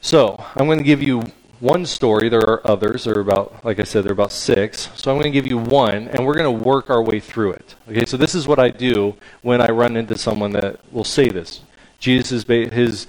So, 0.00 0.42
I'm 0.56 0.64
going 0.66 0.78
to 0.78 0.84
give 0.84 1.02
you 1.02 1.24
one 1.60 1.84
story. 1.84 2.30
There 2.30 2.40
are 2.40 2.66
others. 2.66 3.04
There 3.04 3.18
are 3.18 3.20
about, 3.20 3.64
like 3.64 3.78
I 3.78 3.84
said, 3.84 4.04
there 4.04 4.10
are 4.10 4.14
about 4.14 4.32
six. 4.32 4.88
So 4.94 5.10
I'm 5.10 5.18
going 5.18 5.30
to 5.30 5.38
give 5.38 5.46
you 5.46 5.58
one, 5.58 6.08
and 6.08 6.26
we're 6.26 6.34
going 6.34 6.58
to 6.58 6.64
work 6.64 6.88
our 6.88 7.02
way 7.02 7.20
through 7.20 7.52
it. 7.52 7.74
Okay, 7.88 8.06
so 8.06 8.16
this 8.16 8.34
is 8.34 8.48
what 8.48 8.58
I 8.58 8.70
do 8.70 9.14
when 9.42 9.60
I 9.60 9.68
run 9.68 9.96
into 9.96 10.16
someone 10.16 10.52
that 10.52 10.80
will 10.92 11.04
say 11.04 11.28
this. 11.28 11.60
Jesus 11.98 12.32
is 12.32 12.44
ba- 12.44 12.74
his 12.74 13.06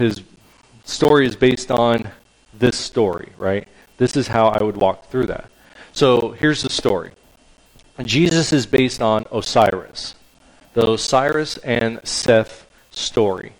his 0.00 0.22
story 0.84 1.26
is 1.26 1.36
based 1.36 1.70
on 1.70 2.10
this 2.54 2.76
story, 2.76 3.30
right? 3.38 3.68
This 3.98 4.16
is 4.16 4.28
how 4.28 4.48
I 4.48 4.62
would 4.62 4.76
walk 4.76 5.10
through 5.10 5.26
that. 5.26 5.50
So 5.92 6.30
here's 6.30 6.62
the 6.62 6.70
story. 6.70 7.10
Jesus 8.02 8.52
is 8.52 8.66
based 8.66 9.02
on 9.02 9.26
Osiris, 9.30 10.14
the 10.72 10.90
Osiris 10.90 11.58
and 11.58 12.00
Seth 12.02 12.66
story. 12.90 13.52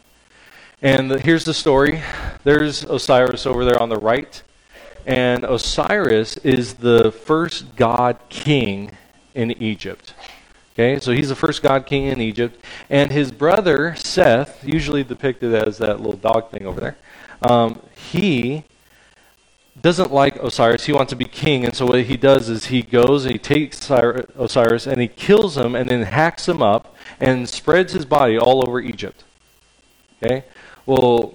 And 0.80 1.10
the, 1.10 1.20
here's 1.20 1.44
the 1.44 1.52
story. 1.52 2.02
There's 2.42 2.84
Osiris 2.84 3.44
over 3.44 3.64
there 3.66 3.80
on 3.80 3.90
the 3.90 3.98
right. 3.98 4.42
And 5.06 5.44
Osiris 5.44 6.38
is 6.38 6.74
the 6.74 7.12
first 7.12 7.76
god 7.76 8.18
king 8.30 8.92
in 9.34 9.50
Egypt. 9.62 10.14
Okay, 10.72 11.00
so 11.00 11.12
he's 11.12 11.28
the 11.28 11.34
first 11.34 11.62
god 11.62 11.86
king 11.86 12.04
in 12.04 12.20
Egypt. 12.20 12.64
And 12.88 13.10
his 13.10 13.32
brother, 13.32 13.94
Seth, 13.96 14.64
usually 14.64 15.02
depicted 15.02 15.54
as 15.54 15.78
that 15.78 16.00
little 16.00 16.16
dog 16.16 16.50
thing 16.50 16.66
over 16.66 16.80
there, 16.80 16.96
um, 17.42 17.80
he 17.94 18.64
doesn't 19.80 20.12
like 20.12 20.36
Osiris. 20.36 20.86
He 20.86 20.92
wants 20.92 21.10
to 21.10 21.16
be 21.16 21.24
king. 21.24 21.64
And 21.64 21.74
so 21.74 21.86
what 21.86 22.02
he 22.02 22.16
does 22.16 22.48
is 22.48 22.66
he 22.66 22.82
goes 22.82 23.24
and 23.24 23.32
he 23.32 23.38
takes 23.38 23.90
Osiris 23.90 24.86
and 24.86 25.00
he 25.00 25.08
kills 25.08 25.56
him 25.56 25.74
and 25.74 25.88
then 25.88 26.02
hacks 26.02 26.48
him 26.48 26.62
up 26.62 26.94
and 27.18 27.48
spreads 27.48 27.92
his 27.92 28.04
body 28.04 28.38
all 28.38 28.66
over 28.66 28.80
Egypt. 28.80 29.24
Okay? 30.22 30.44
Well, 30.86 31.34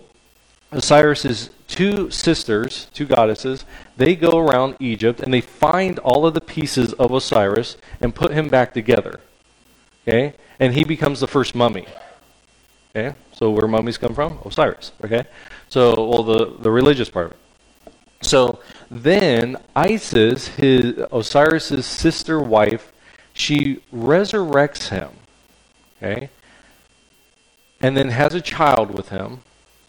Osiris's 0.71 1.49
two 1.67 2.09
sisters, 2.11 2.87
two 2.93 3.05
goddesses, 3.05 3.65
they 3.97 4.15
go 4.15 4.37
around 4.37 4.75
Egypt 4.79 5.19
and 5.19 5.33
they 5.33 5.41
find 5.41 5.99
all 5.99 6.25
of 6.25 6.33
the 6.33 6.41
pieces 6.41 6.93
of 6.93 7.11
Osiris 7.11 7.77
and 7.99 8.13
put 8.13 8.31
him 8.31 8.49
back 8.49 8.73
together. 8.73 9.19
Okay? 10.07 10.33
And 10.59 10.73
he 10.73 10.83
becomes 10.83 11.19
the 11.19 11.27
first 11.27 11.55
mummy. 11.55 11.87
Okay? 12.95 13.15
So 13.33 13.51
where 13.51 13.67
mummies 13.67 13.97
come 13.97 14.13
from? 14.13 14.39
Osiris. 14.45 14.91
Okay? 15.03 15.25
So, 15.69 16.07
well, 16.07 16.23
the, 16.23 16.55
the 16.59 16.71
religious 16.71 17.09
part 17.09 17.27
of 17.27 17.31
it. 17.31 17.37
So 18.21 18.59
then 18.89 19.57
Isis, 19.75 20.47
his 20.47 20.97
Osiris's 21.11 21.85
sister 21.85 22.39
wife, 22.39 22.91
she 23.33 23.81
resurrects 23.93 24.89
him. 24.89 25.09
Okay? 26.01 26.29
And 27.81 27.97
then 27.97 28.09
has 28.09 28.33
a 28.33 28.41
child 28.41 28.91
with 28.91 29.09
him. 29.09 29.41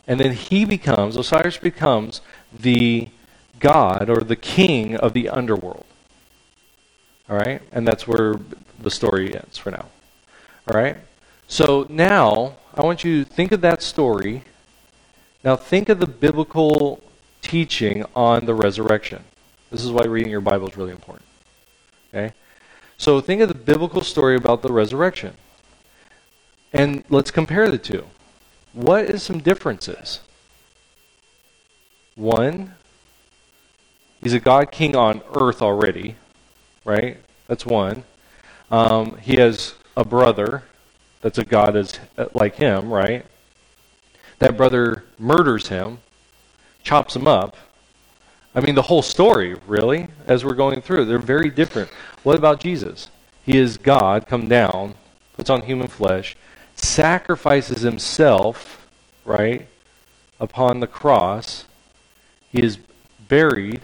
And 0.07 0.21
then 0.21 0.33
he 0.33 0.65
becomes, 0.65 1.17
Osiris 1.17 1.57
becomes 1.57 2.21
the 2.53 3.09
god 3.59 4.09
or 4.09 4.21
the 4.21 4.37
king 4.37 4.97
of 4.97 5.13
the 5.13 5.29
underworld. 5.29 5.85
All 7.29 7.37
right? 7.37 7.61
And 7.73 7.87
that's 7.87 8.07
where 8.07 8.37
the 8.79 8.91
story 8.91 9.35
ends 9.35 9.59
for 9.59 9.71
now. 9.71 9.87
All 10.71 10.81
right? 10.81 10.97
So 11.49 11.87
now, 11.89 12.57
I 12.75 12.83
want 12.83 13.05
you 13.05 13.25
to 13.25 13.31
think 13.31 13.53
of 13.53 13.61
that 13.63 13.83
story. 13.83 14.45
Now, 15.43 15.57
think 15.57 15.89
of 15.89 15.99
the 15.99 16.07
biblical 16.07 17.03
teaching 17.41 18.05
on 18.15 18.47
the 18.47 18.55
resurrection. 18.55 19.25
This 19.71 19.85
is 19.85 19.91
why 19.91 20.05
reading 20.05 20.31
your 20.31 20.41
Bible 20.41 20.69
is 20.69 20.77
really 20.77 20.93
important. 20.93 21.27
Okay? 22.13 22.35
So, 22.99 23.21
think 23.21 23.41
of 23.41 23.49
the 23.49 23.55
biblical 23.55 24.03
story 24.03 24.37
about 24.37 24.63
the 24.63 24.73
resurrection. 24.73 25.35
And 26.73 27.05
let's 27.09 27.31
compare 27.31 27.71
the 27.71 27.79
two. 27.79 28.07
What 28.77 29.07
is 29.07 29.23
some 29.23 29.39
differences? 29.39 30.21
One, 32.15 32.75
he's 34.23 34.35
a 34.35 34.39
God 34.39 34.71
king 34.71 34.95
on 34.95 35.23
earth 35.35 35.63
already, 35.63 36.17
right? 36.85 37.17
That's 37.47 37.65
one. 37.65 38.05
Um, 38.71 39.17
he 39.17 39.37
has 39.37 39.77
a 39.97 40.05
brother 40.05 40.63
that's 41.23 41.39
a 41.39 41.45
God 41.47 41.75
as, 41.75 41.99
like 42.35 42.57
him, 42.57 42.91
right? 42.93 43.25
That 44.41 44.59
brother 44.59 45.05
murders 45.19 45.69
him, 45.69 46.01
chops 46.83 47.17
him 47.17 47.27
up. 47.27 47.57
I 48.55 48.61
mean, 48.61 48.75
the 48.75 48.83
whole 48.83 49.01
story, 49.01 49.57
really, 49.67 50.09
as 50.27 50.45
we're 50.45 50.53
going 50.55 50.83
through, 50.83 51.07
they're 51.07 51.19
very 51.19 51.49
different. 51.49 51.89
What 52.25 52.37
about 52.37 52.61
Jesus? 52.61 53.09
He 53.43 53.57
is 53.57 53.79
God, 53.79 54.27
come 54.27 54.49
down, 54.49 54.97
puts 55.33 55.49
on 55.49 55.63
human 55.63 55.89
flesh, 55.89 56.37
sacrifices 56.77 57.83
himself, 57.83 58.87
right, 59.25 59.67
upon 60.39 60.81
the 60.81 60.87
cross. 60.87 61.65
He 62.51 62.63
is 62.63 62.79
buried. 63.29 63.83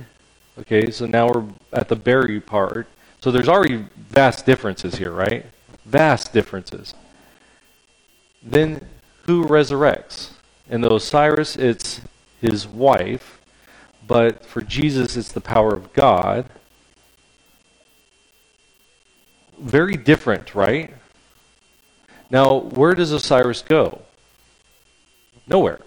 Okay, 0.59 0.91
so 0.91 1.07
now 1.07 1.29
we're 1.29 1.45
at 1.73 1.89
the 1.89 1.97
bury 1.97 2.41
part. 2.41 2.87
So 3.21 3.31
there's 3.31 3.49
already 3.49 3.87
vast 3.97 4.47
differences 4.47 4.97
here, 4.97 5.13
right? 5.13 5.47
Vast 5.85 6.33
differences. 6.33 6.95
Then 8.43 8.87
who 9.25 9.45
resurrects? 9.45 10.33
In 10.69 10.81
the 10.81 10.93
Osiris, 10.93 11.57
it's 11.57 12.01
his 12.41 12.67
wife, 12.67 13.41
but 14.07 14.45
for 14.45 14.61
Jesus, 14.61 15.17
it's 15.17 15.33
the 15.33 15.41
power 15.41 15.73
of 15.73 15.93
God. 15.93 16.47
Very 19.59 19.97
different, 19.97 20.55
right? 20.55 20.95
Now, 22.33 22.61
where 22.61 22.95
does 22.95 23.13
Osiris 23.13 23.61
go? 23.61 24.01
Nowhere. 25.47 25.81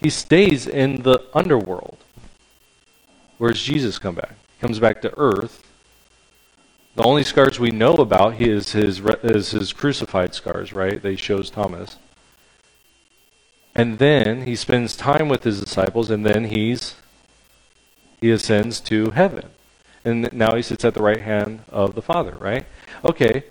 He 0.00 0.08
stays 0.08 0.68
in 0.68 1.02
the 1.02 1.20
underworld. 1.34 1.98
Where 3.38 3.50
does 3.50 3.62
Jesus 3.62 3.98
come 3.98 4.14
back? 4.14 4.36
He 4.56 4.60
comes 4.60 4.78
back 4.78 5.02
to 5.02 5.12
earth. 5.18 5.64
The 6.94 7.02
only 7.02 7.24
scars 7.24 7.58
we 7.58 7.70
know 7.70 7.94
about 7.94 8.40
is 8.40 8.72
his, 8.72 9.00
is 9.00 9.50
his 9.50 9.72
crucified 9.72 10.32
scars, 10.34 10.72
right? 10.72 11.02
They 11.02 11.16
shows 11.16 11.50
Thomas. 11.50 11.96
And 13.74 13.98
then 13.98 14.46
he 14.46 14.54
spends 14.54 14.94
time 14.94 15.28
with 15.28 15.42
his 15.42 15.60
disciples, 15.60 16.10
and 16.10 16.24
then 16.24 16.44
he's 16.44 16.94
he 18.20 18.30
ascends 18.30 18.78
to 18.80 19.10
heaven. 19.10 19.48
And 20.04 20.32
now 20.32 20.54
he 20.54 20.62
sits 20.62 20.84
at 20.84 20.94
the 20.94 21.02
right 21.02 21.22
hand 21.22 21.64
of 21.68 21.96
the 21.96 22.02
Father, 22.02 22.36
right? 22.38 22.66
Okay, 23.04 23.44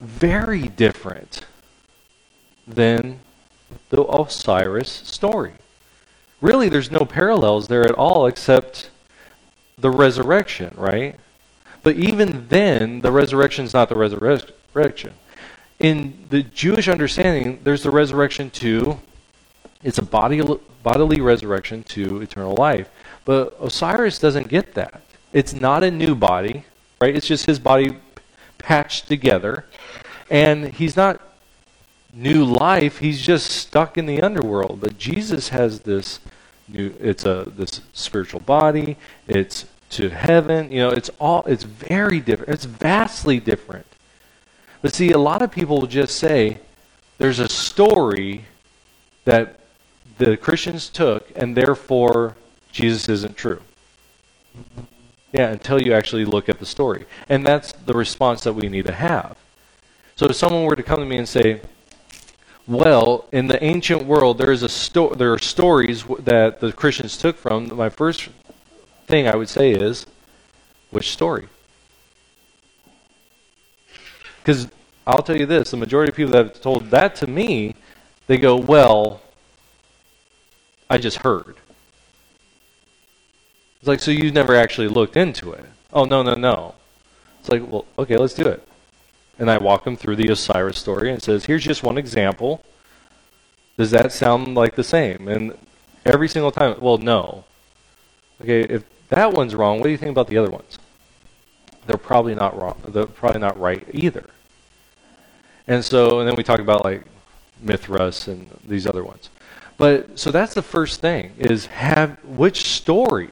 very 0.00 0.62
different 0.68 1.44
than 2.66 3.20
the 3.90 4.02
Osiris 4.02 4.90
story. 4.90 5.52
Really, 6.40 6.68
there's 6.68 6.90
no 6.90 7.04
parallels 7.04 7.68
there 7.68 7.84
at 7.84 7.94
all 7.94 8.26
except 8.26 8.90
the 9.76 9.90
resurrection, 9.90 10.74
right? 10.76 11.16
But 11.82 11.96
even 11.96 12.46
then, 12.48 13.00
the 13.00 13.12
resurrection 13.12 13.64
is 13.64 13.74
not 13.74 13.88
the 13.88 13.94
resurrection. 13.94 15.14
In 15.78 16.26
the 16.28 16.42
Jewish 16.42 16.88
understanding, 16.88 17.60
there's 17.64 17.82
the 17.82 17.90
resurrection 17.90 18.50
to, 18.50 18.98
it's 19.82 19.98
a 19.98 20.04
body, 20.04 20.42
bodily 20.82 21.20
resurrection 21.20 21.82
to 21.84 22.20
eternal 22.20 22.54
life. 22.54 22.88
But 23.24 23.56
Osiris 23.60 24.18
doesn't 24.18 24.48
get 24.48 24.74
that. 24.74 25.02
It's 25.32 25.54
not 25.54 25.82
a 25.82 25.90
new 25.90 26.14
body, 26.14 26.64
right? 27.00 27.14
It's 27.14 27.26
just 27.26 27.46
his 27.46 27.58
body 27.58 27.96
patched 28.62 29.08
together. 29.08 29.64
And 30.30 30.72
he's 30.74 30.96
not 30.96 31.20
new 32.12 32.44
life, 32.44 32.98
he's 32.98 33.20
just 33.20 33.50
stuck 33.50 33.98
in 33.98 34.06
the 34.06 34.22
underworld. 34.22 34.80
But 34.80 34.98
Jesus 34.98 35.48
has 35.50 35.80
this 35.80 36.20
new 36.68 36.94
it's 37.00 37.24
a 37.24 37.52
this 37.56 37.80
spiritual 37.92 38.40
body, 38.40 38.96
it's 39.26 39.66
to 39.90 40.08
heaven, 40.08 40.70
you 40.70 40.78
know, 40.78 40.90
it's 40.90 41.10
all 41.18 41.42
it's 41.46 41.64
very 41.64 42.20
different. 42.20 42.52
It's 42.52 42.64
vastly 42.64 43.40
different. 43.40 43.86
But 44.82 44.94
see, 44.94 45.10
a 45.10 45.18
lot 45.18 45.42
of 45.42 45.50
people 45.50 45.80
will 45.80 45.86
just 45.86 46.16
say 46.16 46.58
there's 47.18 47.38
a 47.38 47.48
story 47.48 48.44
that 49.24 49.60
the 50.18 50.36
Christians 50.36 50.88
took 50.88 51.30
and 51.36 51.56
therefore 51.56 52.36
Jesus 52.72 53.08
isn't 53.08 53.36
true. 53.36 53.60
Yeah, 55.32 55.50
until 55.50 55.80
you 55.80 55.92
actually 55.92 56.24
look 56.24 56.48
at 56.48 56.58
the 56.58 56.66
story. 56.66 57.06
And 57.28 57.46
that's 57.46 57.72
the 57.90 57.98
response 57.98 58.44
that 58.44 58.52
we 58.52 58.68
need 58.68 58.86
to 58.86 58.92
have. 58.92 59.36
So 60.14 60.26
if 60.26 60.36
someone 60.36 60.62
were 60.62 60.76
to 60.76 60.82
come 60.82 61.00
to 61.00 61.06
me 61.06 61.16
and 61.16 61.28
say, 61.28 61.60
well, 62.68 63.26
in 63.32 63.48
the 63.48 63.62
ancient 63.64 64.04
world, 64.04 64.38
there 64.38 64.52
is 64.52 64.62
a 64.62 64.68
sto- 64.68 65.14
there 65.14 65.32
are 65.32 65.40
stories 65.40 66.04
that 66.20 66.60
the 66.60 66.72
Christians 66.72 67.16
took 67.16 67.36
from. 67.36 67.74
My 67.74 67.88
first 67.88 68.28
thing 69.08 69.26
I 69.26 69.34
would 69.34 69.48
say 69.48 69.72
is, 69.72 70.06
which 70.90 71.10
story? 71.10 71.48
Because 74.38 74.68
I'll 75.04 75.22
tell 75.22 75.36
you 75.36 75.46
this: 75.46 75.72
the 75.72 75.76
majority 75.76 76.10
of 76.10 76.16
people 76.16 76.32
that 76.32 76.46
have 76.46 76.60
told 76.60 76.90
that 76.90 77.16
to 77.16 77.26
me, 77.26 77.74
they 78.28 78.36
go, 78.36 78.54
"Well, 78.56 79.20
I 80.88 80.98
just 80.98 81.18
heard." 81.18 81.56
It's 83.80 83.88
like, 83.88 84.00
so 84.00 84.12
you 84.12 84.30
never 84.30 84.54
actually 84.54 84.88
looked 84.88 85.16
into 85.16 85.52
it? 85.52 85.64
Oh 85.92 86.04
no, 86.04 86.22
no, 86.22 86.34
no. 86.34 86.74
It's 87.40 87.48
like, 87.48 87.68
well, 87.70 87.84
okay, 87.98 88.16
let's 88.16 88.34
do 88.34 88.46
it 88.46 88.66
and 89.40 89.50
I 89.50 89.56
walk 89.56 89.84
them 89.84 89.96
through 89.96 90.16
the 90.16 90.28
Osiris 90.28 90.78
story 90.78 91.10
and 91.10 91.20
says, 91.20 91.46
here's 91.46 91.64
just 91.64 91.82
one 91.82 91.96
example. 91.96 92.62
Does 93.78 93.90
that 93.90 94.12
sound 94.12 94.54
like 94.54 94.76
the 94.76 94.84
same? 94.84 95.28
And 95.28 95.56
every 96.04 96.28
single 96.28 96.52
time, 96.52 96.76
well, 96.78 96.98
no. 96.98 97.44
Okay, 98.42 98.60
if 98.60 98.84
that 99.08 99.32
one's 99.32 99.54
wrong, 99.54 99.78
what 99.78 99.84
do 99.84 99.90
you 99.90 99.96
think 99.96 100.10
about 100.10 100.28
the 100.28 100.36
other 100.36 100.50
ones? 100.50 100.78
They're 101.86 101.96
probably 101.96 102.34
not 102.34 102.60
wrong. 102.60 102.82
They're 102.86 103.06
probably 103.06 103.40
not 103.40 103.58
right 103.58 103.82
either. 103.92 104.28
And 105.66 105.82
so, 105.82 106.20
and 106.20 106.28
then 106.28 106.36
we 106.36 106.44
talk 106.44 106.60
about 106.60 106.84
like 106.84 107.06
Mithras 107.62 108.28
and 108.28 108.46
these 108.68 108.86
other 108.86 109.02
ones. 109.02 109.30
But 109.78 110.18
so 110.18 110.30
that's 110.30 110.52
the 110.52 110.62
first 110.62 111.00
thing 111.00 111.32
is 111.38 111.64
have 111.66 112.22
which 112.24 112.68
story. 112.68 113.30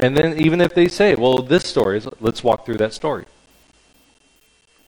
And 0.00 0.16
then 0.16 0.40
even 0.40 0.62
if 0.62 0.74
they 0.74 0.88
say, 0.88 1.14
well, 1.14 1.42
this 1.42 1.66
story 1.66 2.00
let's 2.20 2.42
walk 2.42 2.64
through 2.64 2.78
that 2.78 2.94
story. 2.94 3.26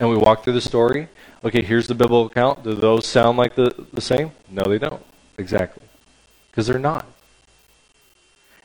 And 0.00 0.08
we 0.08 0.16
walk 0.16 0.42
through 0.42 0.54
the 0.54 0.60
story. 0.60 1.08
Okay, 1.44 1.62
here's 1.62 1.86
the 1.86 1.94
biblical 1.94 2.26
account. 2.26 2.64
Do 2.64 2.74
those 2.74 3.06
sound 3.06 3.36
like 3.36 3.54
the, 3.54 3.86
the 3.92 4.00
same? 4.00 4.32
No, 4.50 4.64
they 4.64 4.78
don't. 4.78 5.04
Exactly. 5.36 5.86
Because 6.50 6.66
they're 6.66 6.78
not. 6.78 7.06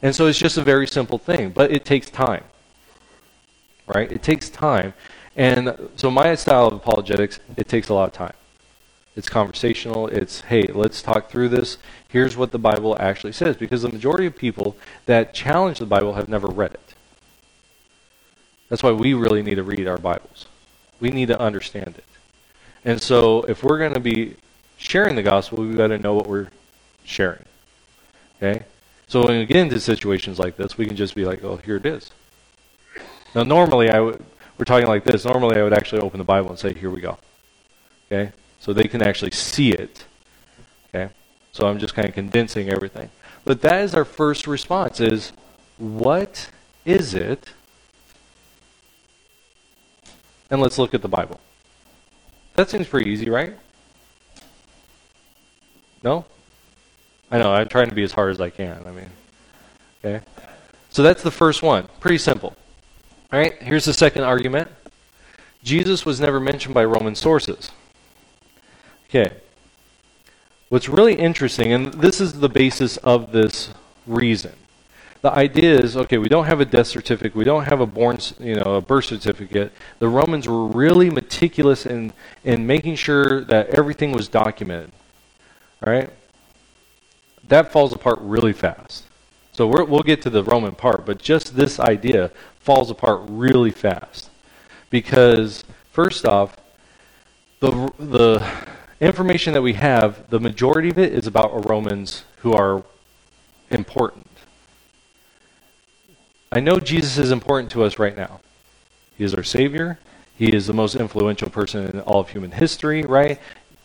And 0.01 0.15
so 0.15 0.27
it's 0.27 0.39
just 0.39 0.57
a 0.57 0.63
very 0.63 0.87
simple 0.87 1.17
thing, 1.17 1.49
but 1.49 1.69
it 1.71 1.83
takes 1.83 2.09
time. 2.09 2.45
Right? 3.85 4.09
It 4.09 4.23
takes 4.23 4.49
time. 4.49 4.93
And 5.35 5.89
so 5.97 6.09
my 6.09 6.33
style 6.35 6.67
of 6.67 6.73
apologetics, 6.73 7.41
it 7.57 7.67
takes 7.67 7.89
a 7.89 7.93
lot 7.93 8.07
of 8.07 8.13
time. 8.13 8.33
It's 9.17 9.27
conversational. 9.27 10.07
It's, 10.07 10.41
hey, 10.41 10.67
let's 10.67 11.01
talk 11.01 11.31
through 11.31 11.49
this. 11.49 11.79
Here's 12.07 12.37
what 12.37 12.51
the 12.51 12.59
Bible 12.59 12.95
actually 12.99 13.33
says. 13.33 13.57
Because 13.57 13.81
the 13.81 13.89
majority 13.89 14.27
of 14.27 14.35
people 14.35 14.77
that 15.07 15.33
challenge 15.33 15.79
the 15.79 15.87
Bible 15.87 16.13
have 16.13 16.29
never 16.29 16.45
read 16.45 16.75
it. 16.75 16.93
That's 18.69 18.83
why 18.83 18.91
we 18.91 19.15
really 19.15 19.41
need 19.41 19.55
to 19.55 19.63
read 19.63 19.87
our 19.87 19.97
Bibles. 19.97 20.45
We 20.99 21.09
need 21.09 21.29
to 21.29 21.39
understand 21.39 21.95
it. 21.97 22.03
And 22.85 23.01
so 23.01 23.41
if 23.43 23.63
we're 23.63 23.79
going 23.79 23.95
to 23.95 23.99
be 23.99 24.35
sharing 24.77 25.15
the 25.15 25.23
gospel, 25.23 25.63
we've 25.63 25.75
got 25.75 25.87
to 25.87 25.97
know 25.97 26.13
what 26.13 26.27
we're 26.27 26.49
sharing. 27.03 27.45
Okay? 28.37 28.65
So 29.07 29.25
when 29.25 29.39
we 29.39 29.45
get 29.47 29.57
into 29.57 29.79
situations 29.79 30.37
like 30.37 30.57
this, 30.57 30.77
we 30.77 30.85
can 30.85 30.95
just 30.95 31.15
be 31.15 31.25
like, 31.25 31.43
oh, 31.43 31.57
here 31.57 31.77
it 31.77 31.87
is. 31.87 32.11
Now, 33.33 33.41
normally, 33.41 33.89
I 33.89 33.99
would, 33.99 34.23
we're 34.59 34.65
talking 34.65 34.87
like 34.87 35.05
this. 35.05 35.25
Normally, 35.25 35.59
I 35.59 35.63
would 35.63 35.73
actually 35.73 36.01
open 36.01 36.19
the 36.19 36.23
Bible 36.23 36.49
and 36.49 36.59
say, 36.59 36.75
here 36.75 36.91
we 36.91 37.01
go. 37.01 37.17
Okay? 38.11 38.31
So 38.59 38.73
they 38.73 38.87
can 38.87 39.01
actually 39.01 39.31
see 39.31 39.71
it. 39.71 40.05
Okay? 40.89 41.11
So 41.51 41.67
I'm 41.67 41.79
just 41.79 41.93
kind 41.93 42.07
of 42.07 42.13
condensing 42.13 42.69
everything. 42.69 43.09
But 43.45 43.61
that 43.61 43.81
is 43.83 43.95
our 43.95 44.05
first 44.05 44.47
response 44.47 44.99
is 44.99 45.31
what 45.77 46.49
is 46.85 47.13
it? 47.13 47.51
And 50.49 50.61
let's 50.61 50.77
look 50.77 50.93
at 50.93 51.01
the 51.01 51.07
Bible. 51.07 51.39
That 52.55 52.69
seems 52.69 52.87
pretty 52.87 53.09
easy, 53.09 53.29
right? 53.29 53.55
No? 56.03 56.25
I 57.29 57.37
know, 57.37 57.51
I'm 57.51 57.67
trying 57.67 57.89
to 57.89 57.95
be 57.95 58.03
as 58.03 58.11
hard 58.11 58.31
as 58.31 58.39
I 58.39 58.49
can. 58.49 58.81
I 58.85 58.91
mean, 58.91 59.09
okay? 60.03 60.25
So 60.89 61.03
that's 61.03 61.21
the 61.21 61.31
first 61.31 61.61
one. 61.61 61.87
Pretty 61.99 62.17
simple. 62.17 62.55
All 63.31 63.39
right, 63.39 63.61
here's 63.61 63.85
the 63.85 63.93
second 63.93 64.23
argument 64.23 64.69
Jesus 65.63 66.05
was 66.05 66.21
never 66.21 66.39
mentioned 66.39 66.73
by 66.73 66.85
Roman 66.85 67.13
sources. 67.13 67.71
Okay. 69.09 69.31
What's 70.69 70.89
really 70.89 71.13
interesting, 71.13 71.71
and 71.71 71.93
this 71.93 72.19
is 72.19 72.33
the 72.33 72.49
basis 72.49 72.97
of 72.97 73.31
this 73.31 73.69
reason. 74.05 74.53
The 75.21 75.31
idea 75.31 75.79
is, 75.79 75.97
okay, 75.97 76.17
we 76.17 76.29
don't 76.29 76.45
have 76.45 76.59
a 76.59 76.65
death 76.65 76.87
certificate, 76.87 77.35
we 77.35 77.43
don't 77.43 77.65
have 77.65 77.79
a 77.79 77.85
born, 77.85 78.19
you 78.39 78.55
know, 78.55 78.75
a 78.75 78.81
birth 78.81 79.05
certificate. 79.05 79.71
The 79.99 80.07
Romans 80.07 80.47
were 80.47 80.67
really 80.67 81.09
meticulous 81.09 81.85
in 81.85 82.13
in 82.43 82.67
making 82.67 82.95
sure 82.95 83.43
that 83.45 83.69
everything 83.69 84.11
was 84.11 84.27
documented. 84.27 84.91
All 85.85 85.91
right. 85.91 86.09
That 87.47 87.71
falls 87.71 87.93
apart 87.93 88.19
really 88.21 88.53
fast. 88.53 89.05
So 89.53 89.67
we 89.67 89.83
will 89.83 90.03
get 90.03 90.21
to 90.23 90.29
the 90.29 90.43
Roman 90.43 90.75
part, 90.75 91.05
but 91.05 91.17
just 91.17 91.55
this 91.55 91.79
idea 91.79 92.31
falls 92.59 92.91
apart 92.91 93.21
really 93.27 93.71
fast 93.71 94.29
because 94.89 95.63
first 95.91 96.25
off, 96.25 96.57
the 97.59 97.91
the 97.97 98.66
information 98.99 99.53
that 99.53 99.61
we 99.61 99.73
have, 99.73 100.29
the 100.29 100.39
majority 100.39 100.89
of 100.89 100.97
it 100.97 101.13
is 101.13 101.27
about 101.27 101.67
Romans 101.69 102.23
who 102.37 102.53
are 102.53 102.83
important. 103.69 104.27
I 106.51 106.59
know 106.59 106.79
Jesus 106.79 107.17
is 107.17 107.31
important 107.31 107.71
to 107.73 107.83
us 107.83 107.99
right 107.99 108.15
now. 108.15 108.39
He 109.17 109.23
is 109.23 109.33
our 109.33 109.43
Savior. 109.43 109.99
He 110.37 110.53
is 110.53 110.67
the 110.67 110.73
most 110.73 110.95
influential 110.95 111.49
person 111.49 111.87
in 111.87 111.99
all 112.01 112.19
of 112.21 112.29
human 112.29 112.51
history, 112.51 113.03
right? 113.03 113.39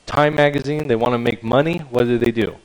Time 0.07 0.35
magazine, 0.35 0.87
they 0.87 0.97
want 0.97 1.15
to 1.15 1.19
make 1.19 1.43
money. 1.43 1.79
What 1.79 2.05
do 2.05 2.19
they 2.19 2.31
do? 2.31 2.57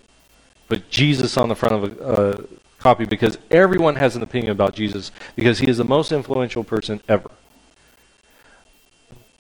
Put 0.68 0.90
Jesus 0.90 1.38
on 1.38 1.50
the 1.50 1.56
front 1.56 1.76
of 1.76 2.00
a, 2.02 2.04
a 2.04 2.44
copy 2.80 3.06
because 3.06 3.38
everyone 3.50 3.96
has 3.96 4.16
an 4.16 4.22
opinion 4.22 4.52
about 4.52 4.76
Jesus 4.76 5.12
because 5.36 5.60
he 5.60 5.68
is 5.68 5.78
the 5.78 5.86
most 5.86 6.12
influential 6.12 6.64
person 6.64 7.02
ever. 7.08 7.32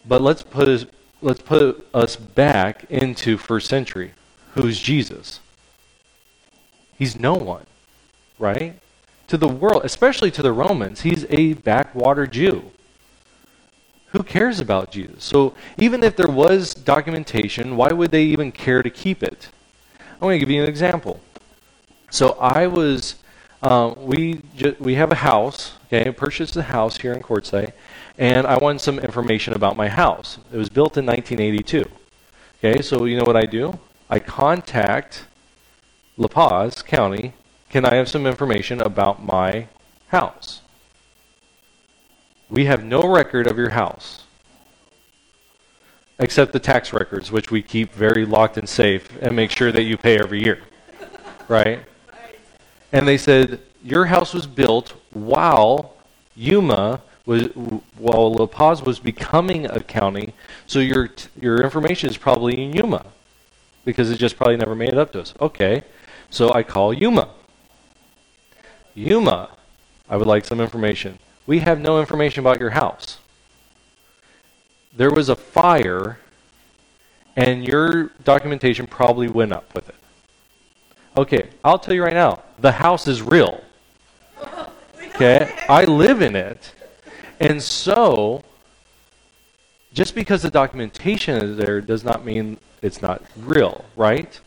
But 0.05 0.21
let's 0.21 0.41
put 0.41 0.67
his, 0.67 0.85
let's 1.21 1.41
put 1.41 1.87
us 1.93 2.15
back 2.15 2.85
into 2.89 3.37
first 3.37 3.67
century. 3.67 4.13
Who's 4.53 4.79
Jesus? 4.79 5.39
He's 6.97 7.19
no 7.19 7.35
one, 7.35 7.65
right? 8.39 8.79
To 9.27 9.37
the 9.37 9.47
world, 9.47 9.81
especially 9.83 10.31
to 10.31 10.41
the 10.41 10.53
Romans, 10.53 11.01
he's 11.01 11.25
a 11.29 11.53
backwater 11.53 12.25
Jew. 12.25 12.71
Who 14.11 14.23
cares 14.23 14.59
about 14.59 14.89
Jesus? 14.91 15.23
So 15.23 15.53
even 15.77 16.01
if 16.01 16.15
there 16.15 16.29
was 16.29 16.73
documentation, 16.73 17.75
why 17.75 17.89
would 17.89 18.11
they 18.11 18.23
even 18.23 18.51
care 18.51 18.81
to 18.81 18.89
keep 18.89 19.21
it? 19.21 19.49
I'm 19.99 20.21
going 20.21 20.39
to 20.39 20.45
give 20.45 20.49
you 20.49 20.63
an 20.63 20.69
example. 20.69 21.19
So 22.09 22.37
I 22.39 22.67
was, 22.67 23.15
uh, 23.61 23.93
we 23.97 24.41
ju- 24.55 24.77
we 24.79 24.95
have 24.95 25.11
a 25.11 25.15
house. 25.15 25.73
Okay, 25.87 26.07
I 26.07 26.11
purchased 26.11 26.55
a 26.55 26.63
house 26.63 26.97
here 26.97 27.13
in 27.13 27.21
Quartzsite, 27.21 27.73
and 28.17 28.47
I 28.47 28.57
wanted 28.57 28.79
some 28.79 28.99
information 28.99 29.53
about 29.53 29.77
my 29.77 29.89
house. 29.89 30.39
It 30.51 30.57
was 30.57 30.69
built 30.69 30.97
in 30.97 31.05
1982. 31.05 31.85
Okay, 32.57 32.81
so 32.81 33.05
you 33.05 33.17
know 33.17 33.23
what 33.23 33.35
I 33.35 33.45
do? 33.45 33.79
I 34.09 34.19
contact 34.19 35.25
La 36.17 36.27
Paz 36.27 36.81
County. 36.81 37.33
Can 37.69 37.85
I 37.85 37.95
have 37.95 38.09
some 38.09 38.25
information 38.25 38.81
about 38.81 39.23
my 39.23 39.67
house? 40.07 40.61
We 42.49 42.65
have 42.65 42.83
no 42.83 43.07
record 43.07 43.45
of 43.45 43.57
your 43.57 43.69
house 43.69 44.23
except 46.19 46.53
the 46.53 46.59
tax 46.59 46.93
records, 46.93 47.31
which 47.31 47.51
we 47.51 47.61
keep 47.61 47.93
very 47.93 48.25
locked 48.25 48.57
and 48.57 48.67
safe 48.67 49.09
and 49.21 49.35
make 49.35 49.51
sure 49.51 49.71
that 49.71 49.83
you 49.83 49.97
pay 49.97 50.17
every 50.17 50.43
year. 50.43 50.63
Right? 51.47 51.81
And 52.91 53.07
they 53.07 53.17
said, 53.17 53.59
Your 53.83 54.05
house 54.05 54.33
was 54.33 54.47
built 54.47 54.93
while 55.11 55.93
Yuma 56.35 57.01
was 57.27 57.47
while 57.97 58.33
La 58.33 58.47
Paz 58.47 58.81
was 58.81 58.99
becoming 58.99 59.65
a 59.65 59.81
county, 59.81 60.33
so 60.65 60.79
your 60.79 61.09
your 61.39 61.61
information 61.61 62.09
is 62.09 62.17
probably 62.17 62.63
in 62.63 62.73
Yuma 62.73 63.05
because 63.85 64.09
it 64.09 64.17
just 64.17 64.37
probably 64.37 64.57
never 64.57 64.75
made 64.75 64.89
it 64.89 64.97
up 64.97 65.11
to 65.11 65.21
us. 65.21 65.33
Okay, 65.39 65.83
so 66.29 66.53
I 66.53 66.63
call 66.63 66.93
Yuma. 66.93 67.29
Yuma, 68.95 69.49
I 70.09 70.17
would 70.17 70.25
like 70.25 70.45
some 70.45 70.59
information. 70.59 71.19
We 71.45 71.59
have 71.59 71.79
no 71.79 71.99
information 71.99 72.39
about 72.39 72.59
your 72.59 72.71
house. 72.71 73.19
There 74.95 75.11
was 75.11 75.29
a 75.29 75.35
fire, 75.35 76.19
and 77.35 77.67
your 77.67 78.05
documentation 78.23 78.87
probably 78.87 79.27
went 79.27 79.51
up 79.51 79.73
with 79.75 79.89
it. 79.89 79.95
Okay, 81.17 81.49
I'll 81.63 81.77
tell 81.77 81.93
you 81.93 82.03
right 82.03 82.13
now, 82.13 82.41
the 82.57 82.71
house 82.71 83.05
is 83.07 83.21
real. 83.21 83.63
Okay, 85.17 85.51
I 85.67 85.83
live 85.85 86.21
in 86.21 86.35
it. 86.35 86.75
And 87.39 87.61
so, 87.61 88.43
just 89.93 90.15
because 90.15 90.41
the 90.41 90.49
documentation 90.49 91.35
is 91.41 91.57
there 91.57 91.81
does 91.81 92.03
not 92.03 92.25
mean 92.25 92.57
it's 92.81 93.01
not 93.01 93.21
real, 93.37 93.85
right? 93.95 94.39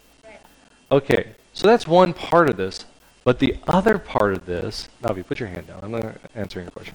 Okay, 0.90 1.33
so 1.53 1.66
that's 1.66 1.87
one 1.87 2.12
part 2.12 2.48
of 2.48 2.57
this. 2.57 2.85
But 3.22 3.38
the 3.38 3.57
other 3.68 3.98
part 3.98 4.33
of 4.33 4.46
this, 4.46 4.88
Navi, 5.03 5.24
put 5.26 5.38
your 5.38 5.48
hand 5.48 5.66
down. 5.66 5.81
I'm 5.83 5.92
not 5.92 6.16
answering 6.35 6.64
your 6.64 6.72
question. 6.72 6.94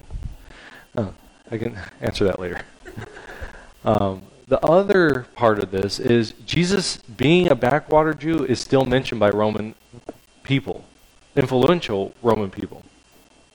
Oh, 0.96 1.14
I 1.50 1.58
can 1.58 1.78
answer 2.00 2.24
that 2.24 2.40
later. 2.40 2.60
um, 3.84 4.22
the 4.48 4.64
other 4.64 5.26
part 5.34 5.58
of 5.58 5.70
this 5.70 5.98
is 5.98 6.32
Jesus 6.44 6.98
being 6.98 7.50
a 7.50 7.54
backwater 7.54 8.14
Jew 8.14 8.44
is 8.44 8.60
still 8.60 8.84
mentioned 8.84 9.20
by 9.20 9.30
Roman 9.30 9.74
people, 10.42 10.84
influential 11.34 12.12
Roman 12.22 12.50
people. 12.50 12.82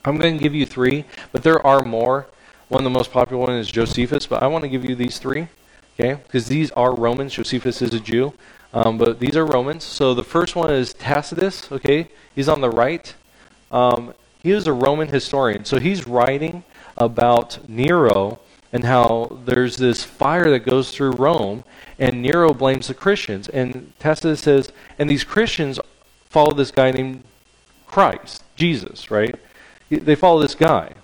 I'm 0.04 0.18
going 0.18 0.36
to 0.36 0.42
give 0.42 0.54
you 0.54 0.66
three, 0.66 1.04
but 1.32 1.42
there 1.42 1.64
are 1.66 1.82
more. 1.82 2.26
One 2.68 2.80
of 2.80 2.84
the 2.84 2.98
most 2.98 3.10
popular 3.10 3.44
one 3.44 3.56
is 3.56 3.70
Josephus, 3.70 4.26
but 4.26 4.42
I 4.42 4.46
want 4.46 4.62
to 4.62 4.68
give 4.68 4.84
you 4.84 4.94
these 4.94 5.18
three, 5.18 5.48
okay? 5.98 6.20
Because 6.22 6.48
these 6.48 6.70
are 6.72 6.94
Romans. 6.94 7.34
Josephus 7.34 7.82
is 7.82 7.92
a 7.92 8.00
Jew, 8.00 8.32
um, 8.72 8.96
but 8.96 9.18
these 9.18 9.36
are 9.36 9.44
Romans. 9.44 9.84
So 9.84 10.14
the 10.14 10.24
first 10.24 10.56
one 10.56 10.72
is 10.72 10.94
Tacitus, 10.94 11.70
okay? 11.70 12.08
He's 12.34 12.48
on 12.48 12.60
the 12.60 12.70
right. 12.70 13.14
Um, 13.70 14.14
he 14.42 14.52
is 14.52 14.66
a 14.66 14.72
Roman 14.72 15.08
historian. 15.08 15.64
So 15.64 15.78
he's 15.78 16.06
writing 16.06 16.64
about 16.96 17.68
Nero 17.68 18.40
and 18.72 18.84
how 18.84 19.38
there's 19.44 19.76
this 19.76 20.02
fire 20.02 20.48
that 20.50 20.60
goes 20.60 20.92
through 20.92 21.12
Rome, 21.12 21.62
and 21.98 22.22
Nero 22.22 22.54
blames 22.54 22.88
the 22.88 22.94
Christians. 22.94 23.48
And 23.48 23.92
Tacitus 23.98 24.40
says, 24.40 24.72
and 24.98 25.10
these 25.10 25.24
Christians 25.24 25.78
follow 26.30 26.54
this 26.54 26.70
guy 26.70 26.90
named 26.90 27.22
Christ, 27.86 28.42
Jesus, 28.56 29.10
right? 29.10 29.34
They 29.90 30.14
follow 30.14 30.40
this 30.40 30.54
guy. 30.54 30.94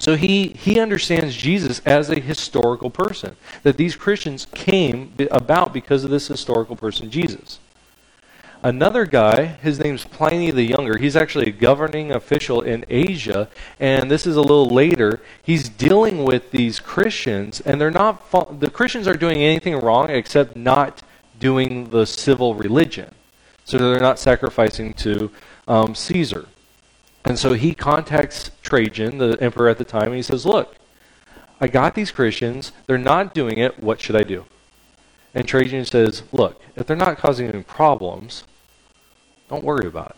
So 0.00 0.16
he, 0.16 0.48
he 0.48 0.80
understands 0.80 1.36
Jesus 1.36 1.80
as 1.84 2.08
a 2.08 2.18
historical 2.18 2.88
person, 2.88 3.36
that 3.62 3.76
these 3.76 3.94
Christians 3.94 4.46
came 4.54 5.12
about 5.30 5.74
because 5.74 6.04
of 6.04 6.10
this 6.10 6.26
historical 6.26 6.74
person, 6.74 7.10
Jesus. 7.10 7.58
Another 8.62 9.04
guy, 9.04 9.44
his 9.44 9.78
name's 9.78 10.04
Pliny 10.04 10.50
the 10.50 10.62
Younger, 10.62 10.96
he's 10.96 11.16
actually 11.16 11.48
a 11.48 11.52
governing 11.52 12.12
official 12.12 12.62
in 12.62 12.86
Asia, 12.88 13.48
and 13.78 14.10
this 14.10 14.26
is 14.26 14.36
a 14.36 14.40
little 14.40 14.70
later. 14.70 15.20
He's 15.42 15.68
dealing 15.68 16.24
with 16.24 16.50
these 16.50 16.80
Christians, 16.80 17.60
and 17.60 17.78
they're 17.78 17.90
not, 17.90 18.30
the 18.58 18.70
Christians 18.70 19.06
are 19.06 19.14
doing 19.14 19.42
anything 19.42 19.76
wrong 19.80 20.08
except 20.08 20.56
not 20.56 21.02
doing 21.38 21.90
the 21.90 22.06
civil 22.06 22.54
religion. 22.54 23.14
So 23.64 23.76
they're 23.76 24.00
not 24.00 24.18
sacrificing 24.18 24.94
to 24.94 25.30
um, 25.68 25.94
Caesar. 25.94 26.46
And 27.24 27.38
so 27.38 27.52
he 27.52 27.74
contacts 27.74 28.50
Trajan, 28.62 29.18
the 29.18 29.36
emperor 29.40 29.68
at 29.68 29.78
the 29.78 29.84
time, 29.84 30.06
and 30.06 30.16
he 30.16 30.22
says, 30.22 30.46
Look, 30.46 30.76
I 31.60 31.68
got 31.68 31.94
these 31.94 32.10
Christians. 32.10 32.72
They're 32.86 32.98
not 32.98 33.34
doing 33.34 33.58
it. 33.58 33.82
What 33.82 34.00
should 34.00 34.16
I 34.16 34.22
do? 34.22 34.44
And 35.34 35.46
Trajan 35.46 35.84
says, 35.84 36.22
Look, 36.32 36.60
if 36.76 36.86
they're 36.86 36.96
not 36.96 37.18
causing 37.18 37.48
any 37.48 37.62
problems, 37.62 38.44
don't 39.48 39.64
worry 39.64 39.86
about 39.86 40.10
it. 40.10 40.16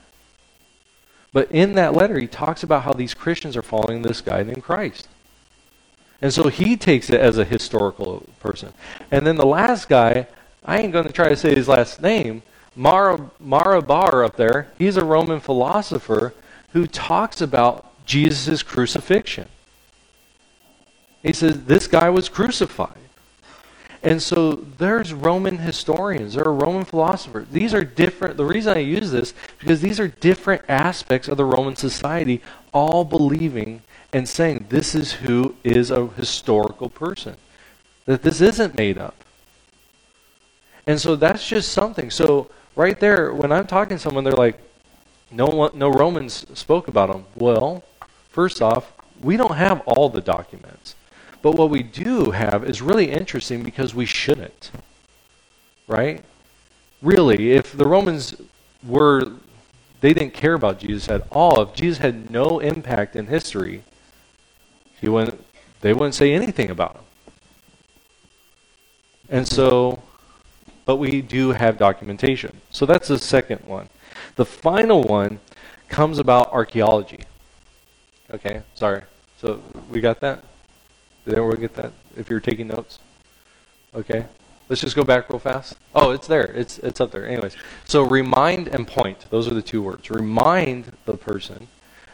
But 1.32 1.50
in 1.50 1.72
that 1.74 1.94
letter, 1.94 2.18
he 2.18 2.26
talks 2.26 2.62
about 2.62 2.82
how 2.82 2.92
these 2.92 3.14
Christians 3.14 3.56
are 3.56 3.62
following 3.62 4.02
this 4.02 4.20
guy 4.20 4.42
named 4.42 4.62
Christ. 4.62 5.08
And 6.20 6.32
so 6.32 6.48
he 6.48 6.76
takes 6.76 7.10
it 7.10 7.20
as 7.20 7.38
a 7.38 7.44
historical 7.44 8.26
person. 8.38 8.72
And 9.10 9.26
then 9.26 9.36
the 9.36 9.46
last 9.46 9.88
guy, 9.88 10.28
I 10.64 10.78
ain't 10.78 10.92
going 10.92 11.06
to 11.06 11.12
try 11.12 11.28
to 11.28 11.36
say 11.36 11.54
his 11.54 11.68
last 11.68 12.00
name, 12.00 12.42
Mara, 12.76 13.30
Marabar 13.42 14.24
up 14.24 14.36
there, 14.36 14.68
he's 14.78 14.96
a 14.96 15.04
Roman 15.04 15.40
philosopher 15.40 16.32
who 16.72 16.86
talks 16.86 17.40
about 17.40 18.04
Jesus' 18.06 18.62
crucifixion. 18.62 19.48
He 21.22 21.32
says, 21.32 21.64
This 21.64 21.86
guy 21.86 22.10
was 22.10 22.28
crucified. 22.28 22.98
And 24.02 24.20
so 24.20 24.54
there's 24.54 25.12
Roman 25.12 25.58
historians, 25.58 26.34
there 26.34 26.44
are 26.44 26.52
Roman 26.52 26.84
philosophers. 26.84 27.46
These 27.52 27.72
are 27.72 27.84
different. 27.84 28.36
The 28.36 28.44
reason 28.44 28.76
I 28.76 28.80
use 28.80 29.12
this 29.12 29.32
because 29.60 29.80
these 29.80 30.00
are 30.00 30.08
different 30.08 30.62
aspects 30.68 31.28
of 31.28 31.36
the 31.36 31.44
Roman 31.44 31.76
society, 31.76 32.42
all 32.72 33.04
believing 33.04 33.82
and 34.12 34.28
saying 34.28 34.66
this 34.70 34.94
is 34.96 35.12
who 35.12 35.54
is 35.62 35.90
a 35.92 36.08
historical 36.08 36.90
person, 36.90 37.36
that 38.06 38.22
this 38.22 38.40
isn't 38.40 38.76
made 38.76 38.98
up. 38.98 39.14
And 40.86 41.00
so 41.00 41.14
that's 41.14 41.46
just 41.46 41.70
something. 41.70 42.10
So 42.10 42.50
right 42.74 42.98
there, 42.98 43.32
when 43.32 43.52
I'm 43.52 43.68
talking 43.68 43.98
to 43.98 44.02
someone, 44.02 44.24
they're 44.24 44.32
like, 44.32 44.60
no, 45.32 45.70
no 45.74 45.90
Romans 45.90 46.46
spoke 46.54 46.88
about 46.88 47.10
them. 47.10 47.24
Well, 47.34 47.84
first 48.28 48.60
off, 48.60 48.92
we 49.22 49.36
don't 49.36 49.56
have 49.56 49.80
all 49.86 50.08
the 50.08 50.20
documents. 50.20 50.94
But 51.40 51.52
what 51.52 51.70
we 51.70 51.82
do 51.82 52.30
have 52.30 52.64
is 52.64 52.80
really 52.80 53.10
interesting 53.10 53.62
because 53.62 53.94
we 53.94 54.06
shouldn't. 54.06 54.70
Right? 55.88 56.24
Really, 57.00 57.52
if 57.52 57.72
the 57.72 57.86
Romans 57.86 58.36
were, 58.86 59.32
they 60.00 60.12
didn't 60.14 60.34
care 60.34 60.54
about 60.54 60.78
Jesus 60.78 61.08
at 61.08 61.26
all, 61.32 61.62
if 61.62 61.74
Jesus 61.74 61.98
had 61.98 62.30
no 62.30 62.60
impact 62.60 63.16
in 63.16 63.26
history, 63.26 63.82
he 65.00 65.08
wouldn't, 65.08 65.44
they 65.80 65.92
wouldn't 65.92 66.14
say 66.14 66.32
anything 66.32 66.70
about 66.70 66.94
him. 66.94 67.04
And 69.28 69.48
so, 69.48 70.00
but 70.84 70.96
we 70.96 71.22
do 71.22 71.50
have 71.50 71.78
documentation. 71.78 72.60
So 72.70 72.86
that's 72.86 73.08
the 73.08 73.18
second 73.18 73.64
one. 73.66 73.88
The 74.36 74.44
final 74.44 75.02
one 75.02 75.40
comes 75.88 76.18
about 76.18 76.52
archaeology. 76.52 77.24
Okay, 78.30 78.62
sorry. 78.74 79.02
So 79.38 79.60
we 79.90 80.00
got 80.00 80.20
that? 80.20 80.42
Did 81.24 81.34
everyone 81.34 81.60
get 81.60 81.74
that? 81.74 81.92
If 82.16 82.30
you're 82.30 82.40
taking 82.40 82.68
notes? 82.68 82.98
Okay. 83.94 84.26
Let's 84.68 84.80
just 84.80 84.96
go 84.96 85.04
back 85.04 85.28
real 85.28 85.38
fast. 85.38 85.76
Oh, 85.94 86.12
it's 86.12 86.26
there. 86.26 86.44
It's 86.44 86.78
it's 86.78 87.00
up 87.00 87.10
there. 87.10 87.26
Anyways. 87.26 87.56
So 87.84 88.04
remind 88.04 88.68
and 88.68 88.86
point. 88.86 89.26
Those 89.30 89.46
are 89.46 89.54
the 89.54 89.62
two 89.62 89.82
words. 89.82 90.10
Remind 90.10 90.92
the 91.04 91.16
person 91.16 91.68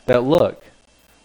that 0.07 0.25
look, 0.25 0.65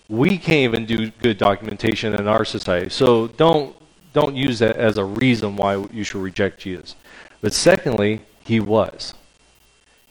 we 0.10 0.38
can't 0.38 0.76
even 0.76 0.86
do 0.86 1.10
good 1.10 1.38
documentation 1.38 2.14
in 2.14 2.28
our 2.28 2.46
society. 2.46 2.90
So 2.90 3.28
don't 3.28 3.76
don't 4.14 4.36
use 4.36 4.60
that 4.60 4.78
as 4.78 4.98
a 4.98 5.04
reason 5.04 5.56
why 5.56 5.84
you 5.92 6.04
should 6.04 6.22
reject 6.22 6.60
Jesus. 6.60 6.96
But 7.42 7.54
secondly, 7.54 8.22
he 8.46 8.60
was. 8.60 9.16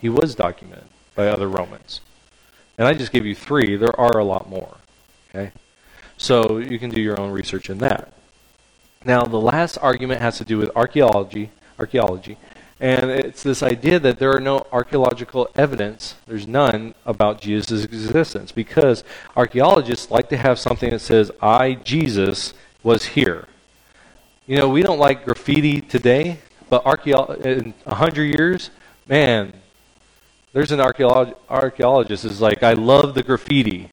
He 0.02 0.08
was 0.08 0.34
documented 0.34 0.88
by 1.14 1.28
other 1.28 1.48
Romans. 1.48 2.00
And 2.76 2.88
I 2.88 2.92
just 2.92 3.12
gave 3.12 3.24
you 3.24 3.36
three. 3.36 3.76
There 3.76 3.98
are 3.98 4.18
a 4.18 4.24
lot 4.24 4.50
more. 4.50 4.76
Okay? 5.30 5.52
So 6.16 6.58
you 6.58 6.78
can 6.80 6.90
do 6.90 7.00
your 7.00 7.18
own 7.20 7.30
research 7.30 7.70
in 7.70 7.78
that. 7.78 8.12
Now, 9.04 9.22
the 9.22 9.40
last 9.40 9.78
argument 9.78 10.20
has 10.20 10.38
to 10.38 10.44
do 10.44 10.58
with 10.58 10.70
archaeology, 10.74 11.50
archaeology, 11.78 12.36
and 12.80 13.12
it's 13.12 13.44
this 13.44 13.62
idea 13.62 14.00
that 14.00 14.18
there 14.18 14.34
are 14.34 14.40
no 14.40 14.66
archaeological 14.72 15.48
evidence, 15.54 16.16
there's 16.26 16.48
none 16.48 16.96
about 17.06 17.40
Jesus' 17.40 17.84
existence, 17.84 18.50
because 18.50 19.04
archaeologists 19.36 20.10
like 20.10 20.28
to 20.30 20.36
have 20.36 20.58
something 20.58 20.90
that 20.90 20.98
says, 20.98 21.30
I, 21.40 21.74
Jesus, 21.74 22.54
was 22.82 23.04
here. 23.04 23.46
You 24.48 24.56
know, 24.56 24.68
we 24.68 24.82
don't 24.82 24.98
like 24.98 25.24
graffiti 25.24 25.80
today, 25.80 26.38
but 26.68 26.84
archaeo- 26.84 27.40
in 27.46 27.74
100 27.84 28.24
years, 28.24 28.70
man, 29.06 29.61
there's 30.52 30.70
an 30.70 30.80
archaeologist 30.80 32.24
is 32.24 32.40
like, 32.40 32.62
I 32.62 32.74
love 32.74 33.14
the 33.14 33.22
graffiti, 33.22 33.90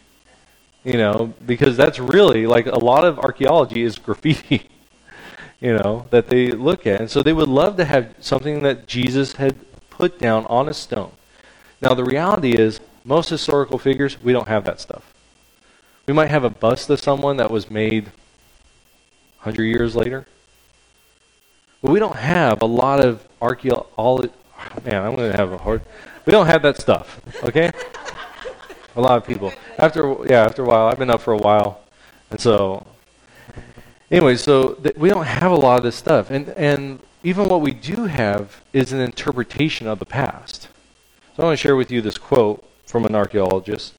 you 0.84 0.94
know, 0.94 1.34
because 1.46 1.78
that's 1.78 2.00
really 2.00 2.46
like 2.46 2.66
a 2.66 2.78
lot 2.78 3.06
of 3.06 3.18
archaeology 3.20 3.84
is 3.84 3.98
graffiti, 4.08 4.70
you 5.62 5.78
know, 5.78 6.06
that 6.10 6.28
they 6.28 6.52
look 6.52 6.86
at. 6.86 7.00
And 7.00 7.10
so 7.10 7.24
they 7.24 7.34
would 7.34 7.48
love 7.48 7.78
to 7.78 7.86
have 7.86 8.14
something 8.20 8.62
that 8.64 8.88
Jesus 8.88 9.34
had 9.34 9.56
put 9.90 10.20
down 10.20 10.46
on 10.48 10.68
a 10.68 10.74
stone. 10.74 11.12
Now, 11.82 11.94
the 11.94 12.04
reality 12.04 12.52
is, 12.52 12.82
most 13.06 13.30
historical 13.30 13.78
figures, 13.78 14.22
we 14.22 14.34
don't 14.34 14.50
have 14.50 14.66
that 14.66 14.82
stuff. 14.82 15.14
We 16.06 16.14
might 16.14 16.30
have 16.30 16.44
a 16.44 16.50
bust 16.50 16.90
of 16.90 17.00
someone 17.00 17.38
that 17.38 17.52
was 17.52 17.72
made 17.72 18.06
100 19.44 19.64
years 19.64 19.96
later. 19.96 20.28
But 21.82 21.92
we 21.92 22.00
don't 22.00 22.18
have 22.18 22.62
a 22.62 22.66
lot 22.66 23.00
of 23.00 23.26
archaeology. 23.42 24.34
Man, 24.86 25.04
I'm 25.04 25.16
to 25.16 25.36
have 25.36 25.52
a 25.52 25.58
hard. 25.58 25.82
We 26.26 26.32
don't 26.32 26.48
have 26.48 26.62
that 26.62 26.78
stuff, 26.78 27.22
okay? 27.44 27.72
a 28.96 29.02
lot 29.02 29.18
of 29.18 29.26
people. 29.26 29.54
After 29.78 30.16
yeah, 30.26 30.44
after 30.44 30.64
a 30.64 30.66
while, 30.66 30.88
I've 30.88 31.00
been 31.00 31.10
up 31.10 31.22
for 31.22 31.34
a 31.34 31.38
while, 31.38 31.82
and 32.32 32.40
so 32.40 32.86
anyway, 34.12 34.36
so 34.36 34.74
th- 34.74 34.96
we 34.96 35.10
don't 35.10 35.26
have 35.26 35.52
a 35.52 35.56
lot 35.56 35.78
of 35.78 35.84
this 35.84 35.96
stuff, 35.96 36.30
and 36.30 36.50
and 36.50 37.00
even 37.24 37.50
what 37.50 37.62
we 37.62 37.72
do 37.72 38.06
have 38.06 38.62
is 38.74 38.92
an 38.94 39.00
interpretation 39.00 39.88
of 39.88 40.00
the 40.00 40.06
past. 40.06 40.68
So 41.36 41.44
I 41.44 41.46
want 41.48 41.60
to 41.60 41.62
share 41.62 41.76
with 41.76 41.92
you 41.92 42.02
this 42.02 42.18
quote 42.18 42.64
from 42.86 43.06
an 43.06 43.16
archaeologist, 43.16 43.94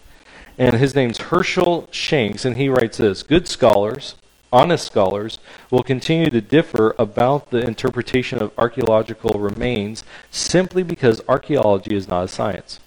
and 0.59 0.77
his 0.77 0.95
name's 0.95 1.19
Herschel 1.19 1.89
Shanks, 1.91 2.45
and 2.45 2.57
he 2.57 2.69
writes 2.69 2.99
this: 2.99 3.23
"Good 3.23 3.49
scholars." 3.49 4.15
Honest 4.53 4.87
scholars 4.87 5.39
will 5.71 5.83
continue 5.83 6.31
to 6.31 6.41
differ 6.41 6.95
about 6.99 7.51
the 7.51 7.59
interpretation 7.59 8.41
of 8.41 8.53
archaeological 8.59 9.39
remains 9.39 10.05
simply 10.31 10.83
because 10.83 11.23
archaeology 11.29 11.95
is 11.95 12.09
not 12.09 12.25
a 12.25 12.29
science. 12.29 12.81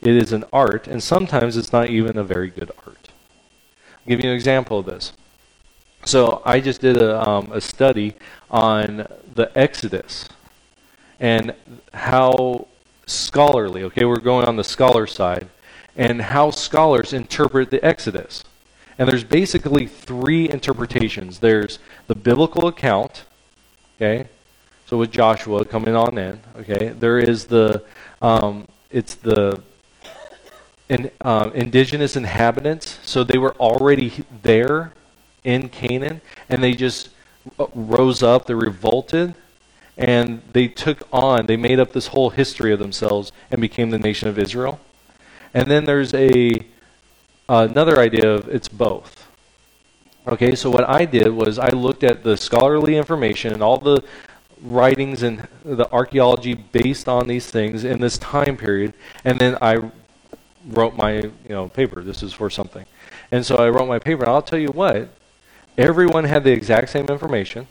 It 0.00 0.14
is 0.14 0.32
an 0.32 0.44
art, 0.52 0.86
and 0.86 1.02
sometimes 1.02 1.56
it's 1.56 1.72
not 1.72 1.90
even 1.90 2.16
a 2.16 2.24
very 2.24 2.48
good 2.48 2.70
art. 2.86 3.08
I'll 3.78 4.08
give 4.08 4.22
you 4.22 4.30
an 4.30 4.36
example 4.36 4.80
of 4.80 4.86
this. 4.86 5.12
So 6.04 6.42
I 6.44 6.60
just 6.60 6.80
did 6.80 6.96
a, 6.98 7.28
um, 7.28 7.50
a 7.52 7.60
study 7.60 8.14
on 8.50 9.08
the 9.34 9.50
Exodus 9.58 10.28
and 11.18 11.54
how 11.92 12.68
scholarly, 13.06 13.82
okay, 13.84 14.04
we're 14.04 14.20
going 14.20 14.46
on 14.46 14.56
the 14.56 14.64
scholar 14.64 15.06
side, 15.06 15.48
and 15.96 16.20
how 16.20 16.50
scholars 16.50 17.12
interpret 17.12 17.70
the 17.70 17.84
Exodus. 17.84 18.44
And 18.98 19.08
there's 19.08 19.24
basically 19.24 19.86
three 19.86 20.48
interpretations. 20.48 21.40
There's 21.40 21.78
the 22.06 22.14
biblical 22.14 22.66
account, 22.66 23.24
okay? 23.96 24.28
So 24.86 24.96
with 24.96 25.10
Joshua 25.10 25.64
coming 25.64 25.94
on 25.94 26.16
in, 26.16 26.40
okay? 26.60 26.88
There 26.88 27.18
is 27.18 27.46
the, 27.46 27.82
um, 28.22 28.66
it's 28.90 29.14
the 29.14 29.60
in, 30.88 31.10
uh, 31.20 31.50
indigenous 31.54 32.16
inhabitants. 32.16 32.98
So 33.02 33.24
they 33.24 33.38
were 33.38 33.54
already 33.56 34.24
there 34.42 34.92
in 35.44 35.68
Canaan, 35.68 36.20
and 36.48 36.62
they 36.62 36.72
just 36.72 37.10
uh, 37.58 37.66
rose 37.74 38.22
up, 38.22 38.46
they 38.46 38.54
revolted, 38.54 39.34
and 39.96 40.42
they 40.52 40.68
took 40.68 41.06
on, 41.12 41.46
they 41.46 41.56
made 41.56 41.80
up 41.80 41.92
this 41.92 42.08
whole 42.08 42.30
history 42.30 42.72
of 42.72 42.78
themselves 42.78 43.32
and 43.50 43.60
became 43.60 43.90
the 43.90 43.98
nation 43.98 44.28
of 44.28 44.38
Israel. 44.38 44.80
And 45.54 45.70
then 45.70 45.84
there's 45.84 46.12
a 46.14 46.66
another 47.48 47.98
idea 47.98 48.28
of 48.34 48.48
it's 48.48 48.68
both. 48.68 49.26
Okay, 50.28 50.54
so 50.56 50.70
what 50.70 50.88
I 50.88 51.04
did 51.04 51.28
was 51.28 51.58
I 51.58 51.68
looked 51.68 52.02
at 52.02 52.24
the 52.24 52.36
scholarly 52.36 52.96
information 52.96 53.52
and 53.52 53.62
all 53.62 53.78
the 53.78 54.02
writings 54.62 55.22
and 55.22 55.46
the 55.64 55.90
archaeology 55.92 56.54
based 56.54 57.08
on 57.08 57.28
these 57.28 57.48
things 57.48 57.84
in 57.84 58.00
this 58.00 58.18
time 58.18 58.56
period, 58.56 58.92
and 59.24 59.38
then 59.38 59.56
I 59.60 59.90
wrote 60.68 60.96
my 60.96 61.18
you 61.18 61.32
know 61.48 61.68
paper. 61.68 62.02
This 62.02 62.22
is 62.22 62.32
for 62.32 62.50
something, 62.50 62.84
and 63.30 63.46
so 63.46 63.56
I 63.56 63.68
wrote 63.68 63.86
my 63.86 64.00
paper. 64.00 64.24
And 64.24 64.32
I'll 64.32 64.42
tell 64.42 64.58
you 64.58 64.70
what, 64.70 65.10
everyone 65.78 66.24
had 66.24 66.42
the 66.42 66.52
exact 66.52 66.88
same 66.88 67.06
information, 67.06 67.68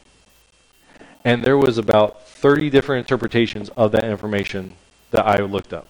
and 1.25 1.43
there 1.43 1.57
was 1.57 1.77
about 1.77 2.25
30 2.27 2.69
different 2.69 3.05
interpretations 3.05 3.69
of 3.69 3.91
that 3.91 4.05
information 4.05 4.75
that 5.11 5.25
I 5.25 5.41
looked 5.41 5.73
up, 5.73 5.87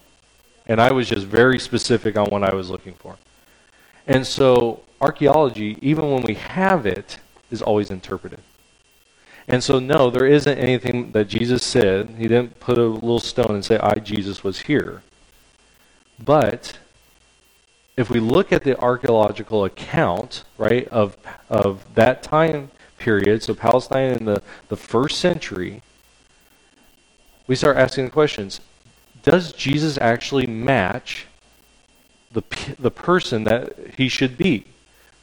and 0.66 0.80
I 0.80 0.90
was 0.90 1.08
just 1.08 1.26
very 1.26 1.60
specific 1.60 2.16
on 2.16 2.26
what 2.26 2.42
I 2.42 2.54
was 2.56 2.70
looking 2.70 2.94
for. 2.94 3.16
And 4.06 4.26
so 4.26 4.82
archaeology, 5.00 5.78
even 5.80 6.10
when 6.10 6.22
we 6.22 6.34
have 6.34 6.86
it, 6.86 7.18
is 7.50 7.62
always 7.62 7.90
interpreted. 7.90 8.40
And 9.48 9.62
so, 9.62 9.78
no, 9.78 10.10
there 10.10 10.26
isn't 10.26 10.58
anything 10.58 11.12
that 11.12 11.28
Jesus 11.28 11.62
said. 11.62 12.10
He 12.18 12.26
didn't 12.26 12.58
put 12.58 12.78
a 12.78 12.86
little 12.86 13.20
stone 13.20 13.54
and 13.54 13.64
say, 13.64 13.78
I, 13.78 13.94
Jesus, 13.94 14.42
was 14.42 14.60
here. 14.60 15.02
But 16.18 16.78
if 17.96 18.10
we 18.10 18.18
look 18.18 18.52
at 18.52 18.64
the 18.64 18.78
archaeological 18.78 19.64
account, 19.64 20.44
right, 20.58 20.88
of, 20.88 21.16
of 21.48 21.84
that 21.94 22.22
time 22.22 22.70
period, 22.98 23.42
so 23.42 23.54
Palestine 23.54 24.12
in 24.12 24.24
the, 24.24 24.42
the 24.68 24.76
first 24.76 25.20
century, 25.20 25.82
we 27.46 27.54
start 27.54 27.76
asking 27.76 28.06
the 28.06 28.10
questions 28.10 28.60
Does 29.22 29.52
Jesus 29.52 29.96
actually 30.00 30.46
match 30.46 31.26
the, 32.32 32.42
the 32.78 32.90
person 32.90 33.44
that 33.44 33.74
he 33.96 34.08
should 34.08 34.36
be? 34.36 34.64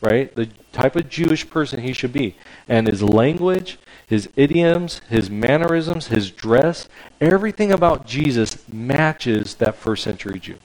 Right? 0.02 0.34
The 0.36 0.50
type 0.72 0.96
of 0.96 1.10
Jewish 1.10 1.50
person 1.50 1.82
he 1.82 1.94
should 1.94 2.12
be. 2.12 2.36
And 2.68 2.88
his 2.88 3.02
language, 3.02 3.78
his 4.06 4.30
idioms, 4.36 5.00
his 5.10 5.30
mannerisms, 5.30 6.08
his 6.08 6.30
dress, 6.30 6.90
everything 7.22 7.72
about 7.72 8.06
Jesus 8.06 8.68
matches 8.68 9.56
that 9.56 9.76
first 9.76 10.04
century 10.04 10.40
Jew. 10.40 10.58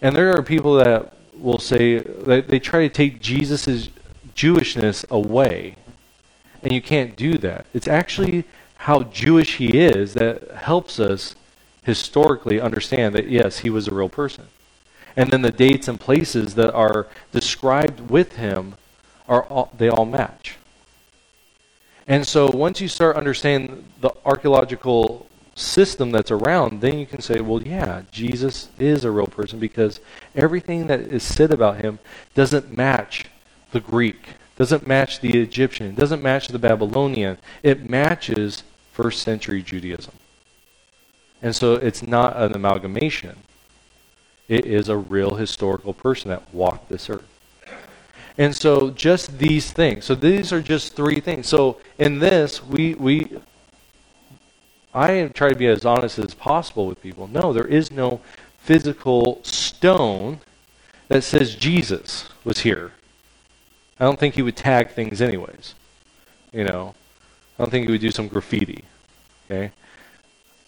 And 0.00 0.14
there 0.14 0.32
are 0.36 0.42
people 0.42 0.74
that 0.76 1.12
will 1.36 1.58
say 1.58 1.98
that 1.98 2.48
they 2.48 2.60
try 2.60 2.86
to 2.86 2.88
take 2.88 3.20
Jesus' 3.20 3.88
Jewishness 4.34 5.08
away. 5.10 5.76
And 6.62 6.72
you 6.72 6.82
can't 6.82 7.16
do 7.16 7.38
that. 7.38 7.66
It's 7.74 7.88
actually 7.88 8.44
how 8.76 9.04
Jewish 9.04 9.56
he 9.56 9.76
is 9.78 10.14
that 10.14 10.50
helps 10.52 11.00
us 11.00 11.34
historically 11.82 12.60
understand 12.60 13.14
that, 13.14 13.28
yes, 13.28 13.58
he 13.58 13.70
was 13.70 13.88
a 13.88 13.94
real 13.94 14.08
person. 14.08 14.46
And 15.16 15.30
then 15.30 15.42
the 15.42 15.50
dates 15.50 15.88
and 15.88 15.98
places 15.98 16.54
that 16.54 16.72
are 16.74 17.06
described 17.32 18.10
with 18.10 18.36
him 18.36 18.74
are 19.28 19.44
all, 19.44 19.70
they 19.76 19.88
all 19.88 20.06
match. 20.06 20.56
And 22.06 22.26
so 22.26 22.50
once 22.50 22.80
you 22.80 22.88
start 22.88 23.16
understanding 23.16 23.84
the 24.00 24.10
archaeological 24.24 25.26
system 25.54 26.10
that's 26.10 26.30
around, 26.30 26.80
then 26.80 26.98
you 26.98 27.06
can 27.06 27.20
say, 27.20 27.40
well, 27.40 27.62
yeah, 27.62 28.02
Jesus 28.10 28.68
is 28.78 29.04
a 29.04 29.10
real 29.10 29.26
person 29.26 29.58
because 29.58 30.00
everything 30.34 30.86
that 30.86 31.00
is 31.00 31.22
said 31.22 31.50
about 31.50 31.80
him 31.80 31.98
doesn't 32.34 32.74
match 32.76 33.26
the 33.72 33.80
Greek, 33.80 34.28
doesn't 34.56 34.86
match 34.86 35.20
the 35.20 35.38
Egyptian, 35.38 35.94
doesn't 35.94 36.22
match 36.22 36.48
the 36.48 36.58
Babylonian. 36.58 37.36
It 37.62 37.90
matches 37.90 38.62
first 38.92 39.22
century 39.22 39.62
Judaism. 39.62 40.14
And 41.42 41.54
so 41.54 41.74
it's 41.74 42.02
not 42.02 42.36
an 42.36 42.54
amalgamation. 42.54 43.36
It 44.48 44.64
is 44.64 44.88
a 44.88 44.96
real 44.96 45.34
historical 45.34 45.92
person 45.92 46.30
that 46.30 46.42
walked 46.54 46.88
this 46.88 47.10
earth. 47.10 47.26
And 48.38 48.54
so 48.54 48.90
just 48.90 49.38
these 49.38 49.72
things. 49.72 50.04
So 50.04 50.14
these 50.14 50.52
are 50.52 50.62
just 50.62 50.94
three 50.94 51.20
things. 51.20 51.48
So 51.48 51.80
in 51.98 52.20
this, 52.20 52.64
we 52.64 52.94
we 52.94 53.38
I 54.94 55.30
try 55.34 55.50
to 55.50 55.56
be 55.56 55.66
as 55.66 55.84
honest 55.84 56.18
as 56.18 56.34
possible 56.34 56.86
with 56.86 57.02
people. 57.02 57.28
No, 57.28 57.52
there 57.52 57.66
is 57.66 57.90
no 57.90 58.20
physical 58.58 59.40
stone 59.42 60.40
that 61.08 61.22
says 61.22 61.54
Jesus 61.54 62.28
was 62.44 62.60
here. 62.60 62.92
I 64.00 64.04
don't 64.04 64.18
think 64.18 64.34
he 64.34 64.42
would 64.42 64.56
tag 64.56 64.90
things 64.90 65.20
anyways. 65.20 65.74
You 66.52 66.64
know, 66.64 66.94
I 67.58 67.62
don't 67.62 67.70
think 67.70 67.86
he 67.86 67.92
would 67.92 68.00
do 68.00 68.10
some 68.10 68.28
graffiti. 68.28 68.84
Okay? 69.50 69.72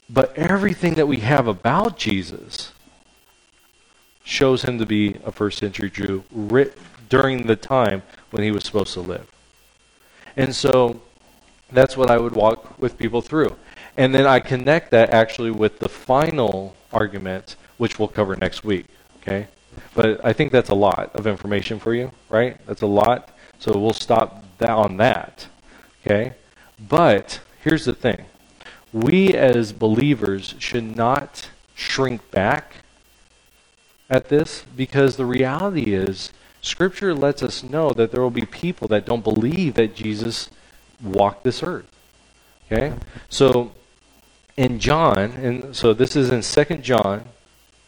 But 0.09 0.37
everything 0.37 0.95
that 0.95 1.07
we 1.07 1.19
have 1.19 1.47
about 1.47 1.97
Jesus 1.97 2.73
shows 4.31 4.63
him 4.63 4.79
to 4.79 4.87
be 4.87 5.17
a 5.25 5.33
first 5.33 5.59
century 5.59 5.91
Jew 5.91 6.23
writ 6.31 6.79
during 7.09 7.49
the 7.49 7.57
time 7.57 8.03
when 8.31 8.45
he 8.45 8.53
was 8.53 8.65
supposed 8.65 8.95
to 8.95 9.01
live. 9.01 9.27
And 10.37 10.55
so 10.55 11.03
that's 11.73 11.97
what 11.97 12.11
I 12.11 12.17
would 12.17 12.35
walk 12.35 12.79
with 12.79 12.97
people 12.97 13.23
through. 13.23 13.57
And 13.97 14.15
then 14.15 14.27
I 14.27 14.39
connect 14.39 14.93
that 14.93 15.11
actually 15.11 15.51
with 15.51 15.81
the 15.81 15.89
final 15.89 16.77
argument, 16.93 17.57
which 17.77 17.99
we'll 17.99 18.09
cover 18.09 18.37
next 18.37 18.63
week. 18.63 18.87
Okay? 19.21 19.49
But 19.95 20.25
I 20.25 20.33
think 20.33 20.53
that's 20.53 20.71
a 20.71 20.77
lot 20.77 21.11
of 21.15 21.27
information 21.27 21.81
for 21.81 21.93
you, 21.93 22.13
right? 22.29 22.57
That's 22.67 22.83
a 22.83 22.87
lot. 22.87 23.37
So 23.59 23.77
we'll 23.77 23.93
stop 23.93 24.45
that 24.59 24.71
on 24.71 24.97
that. 24.99 25.49
Okay? 26.07 26.35
But 26.89 27.41
here's 27.63 27.85
the 27.85 27.95
thing 27.95 28.27
we 28.93 29.35
as 29.35 29.73
believers 29.73 30.55
should 30.59 30.97
not 30.97 31.51
shrink 31.75 32.31
back 32.31 32.80
at 34.11 34.29
this 34.29 34.65
because 34.77 35.17
the 35.17 35.25
reality 35.25 35.95
is 35.95 36.33
Scripture 36.61 37.15
lets 37.15 37.43
us 37.43 37.63
know 37.63 37.93
that 37.93 38.11
there 38.11 38.21
will 38.21 38.31
be 38.31 38.45
people 38.45 38.89
that 38.89 39.07
don't 39.07 39.25
believe 39.25 39.75
that 39.75 39.95
Jesus 39.95 40.51
walked 41.03 41.45
this 41.45 41.63
earth. 41.63 41.87
Okay? 42.71 42.93
So 43.31 43.73
in 44.57 44.79
John, 44.79 45.31
and 45.33 45.75
so 45.75 45.95
this 45.95 46.17
is 46.17 46.31
in 46.31 46.43
Second 46.43 46.83
John, 46.83 47.25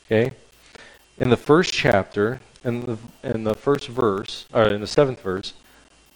okay? 0.06 0.32
In 1.18 1.28
the 1.28 1.36
first 1.36 1.72
chapter, 1.72 2.40
in 2.64 2.86
the 2.86 2.98
in 3.22 3.44
the 3.44 3.54
first 3.54 3.88
verse, 3.88 4.46
or 4.54 4.62
in 4.62 4.80
the 4.80 4.86
seventh 4.86 5.20
verse, 5.20 5.52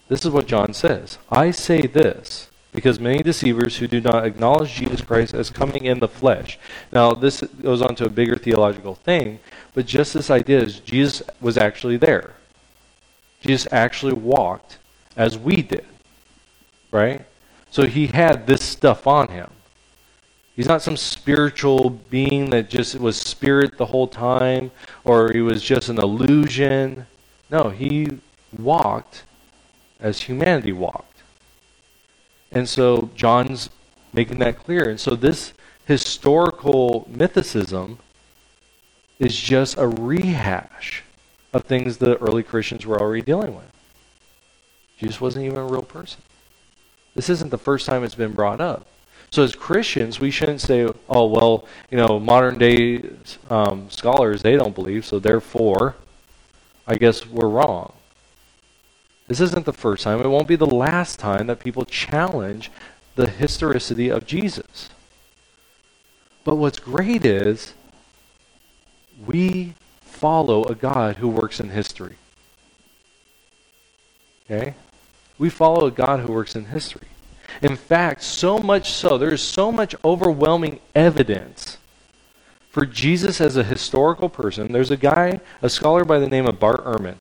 this 0.09 0.25
is 0.25 0.31
what 0.31 0.47
John 0.47 0.73
says. 0.73 1.19
I 1.31 1.51
say 1.51 1.83
this 1.83 2.49
because 2.77 3.01
many 3.01 3.23
deceivers 3.23 3.79
who 3.79 3.89
do 3.89 4.03
not 4.03 4.27
acknowledge 4.27 4.75
Jesus 4.75 5.01
Christ 5.01 5.33
as 5.33 5.49
coming 5.49 5.87
in 5.87 5.99
the 5.99 6.07
flesh. 6.07 6.59
Now, 6.93 7.15
this 7.15 7.41
goes 7.41 7.81
on 7.81 7.95
to 7.97 8.05
a 8.05 8.11
bigger 8.11 8.37
theological 8.37 8.95
thing, 8.95 9.41
but 9.73 9.87
just 9.87 10.13
this 10.13 10.31
idea 10.31 10.61
is 10.61 10.79
Jesus 10.81 11.23
was 11.41 11.57
actually 11.57 11.97
there. 11.97 12.35
Jesus 13.41 13.67
actually 13.73 14.13
walked 14.13 14.77
as 15.17 15.39
we 15.39 15.63
did, 15.63 15.87
right? 16.91 17.25
So 17.71 17.87
he 17.87 18.09
had 18.09 18.47
this 18.47 18.63
stuff 18.63 19.07
on 19.07 19.29
him. 19.29 19.51
He's 20.55 20.69
not 20.69 20.83
some 20.83 20.99
spiritual 20.99 21.89
being 21.89 22.51
that 22.51 22.69
just 22.69 22.95
was 23.01 23.17
spirit 23.19 23.79
the 23.79 23.87
whole 23.87 24.07
time 24.07 24.71
or 25.03 25.33
he 25.33 25.41
was 25.41 25.63
just 25.63 25.89
an 25.89 25.99
illusion. 25.99 27.07
No, 27.51 27.71
he 27.71 28.19
walked 28.59 29.25
as 29.99 30.21
humanity 30.21 30.73
walked. 30.73 31.06
And 32.57 32.67
so 32.67 33.11
John's 33.15 33.69
making 34.15 34.39
that 34.39 34.59
clear. 34.59 34.89
And 34.89 34.99
so 34.99 35.15
this 35.15 35.53
historical 35.85 37.07
mythicism 37.13 37.99
is 39.19 39.37
just 39.37 39.77
a 39.77 39.87
rehash 39.87 41.03
of 41.53 41.65
things 41.65 41.99
the 41.99 42.17
early 42.17 42.43
Christians 42.43 42.87
were 42.87 42.99
already 42.99 43.21
dealing 43.21 43.55
with. 43.55 43.71
Jesus 44.97 45.21
wasn't 45.21 45.45
even 45.45 45.59
a 45.59 45.67
real 45.67 45.83
person. 45.83 46.23
This 47.15 47.29
isn't 47.29 47.51
the 47.51 47.59
first 47.59 47.85
time 47.85 48.03
it's 48.03 48.15
been 48.15 48.33
brought 48.33 48.63
up. 48.63 48.87
So 49.31 49.43
as 49.43 49.55
Christians, 49.55 50.19
we 50.19 50.31
shouldn't 50.31 50.63
say, 50.63 50.89
"Oh 51.11 51.27
well, 51.27 51.67
you 51.91 51.99
know, 51.99 52.19
modern 52.19 52.57
day 52.57 53.05
um, 53.51 53.91
scholars 53.91 54.41
they 54.41 54.57
don't 54.57 54.75
believe, 54.75 55.05
so 55.05 55.19
therefore, 55.19 55.95
I 56.87 56.95
guess 56.95 57.27
we're 57.27 57.49
wrong." 57.49 57.93
This 59.29 59.41
isn't 59.41 59.67
the 59.67 59.73
first 59.73 60.05
time. 60.05 60.21
It 60.21 60.29
won't 60.29 60.49
be 60.49 60.57
the 60.57 60.67
last 60.67 61.19
time 61.19 61.49
that 61.49 61.59
people 61.59 61.85
challenge 61.85 62.71
the 63.17 63.29
historicity 63.29 64.09
of 64.09 64.27
Jesus. 64.27 64.91
But 66.45 66.57
what's 66.57 66.79
great 66.79 67.25
is 67.25 67.75
we 69.27 69.75
follow 70.01 70.65
a 70.65 70.75
God 70.75 71.17
who 71.17 71.29
works 71.29 71.59
in 71.59 71.71
history. 71.71 72.17
Okay? 74.45 74.75
We 75.39 75.51
follow 75.51 75.87
a 75.87 75.91
God 75.91 76.21
who 76.21 76.33
works 76.33 76.55
in 76.55 76.67
history. 76.67 77.09
In 77.63 77.77
fact, 77.77 78.23
so 78.23 78.59
much 78.59 78.93
so, 78.93 79.19
there 79.19 79.33
is 79.33 79.43
so 79.43 79.73
much 79.73 79.95
overwhelming 80.05 80.81
evidence 80.95 81.79
for 82.71 82.87
Jesus 82.87 83.41
as 83.41 83.57
a 83.57 83.65
historical 83.65 84.29
person. 84.29 84.73
There's 84.73 84.91
a 84.91 84.97
guy, 84.97 85.41
a 85.63 85.69
scholar 85.69 86.05
by 86.05 86.19
the 86.19 86.29
name 86.29 86.47
of 86.47 86.61
Bart 86.61 86.85
Ehrman. 86.85 87.17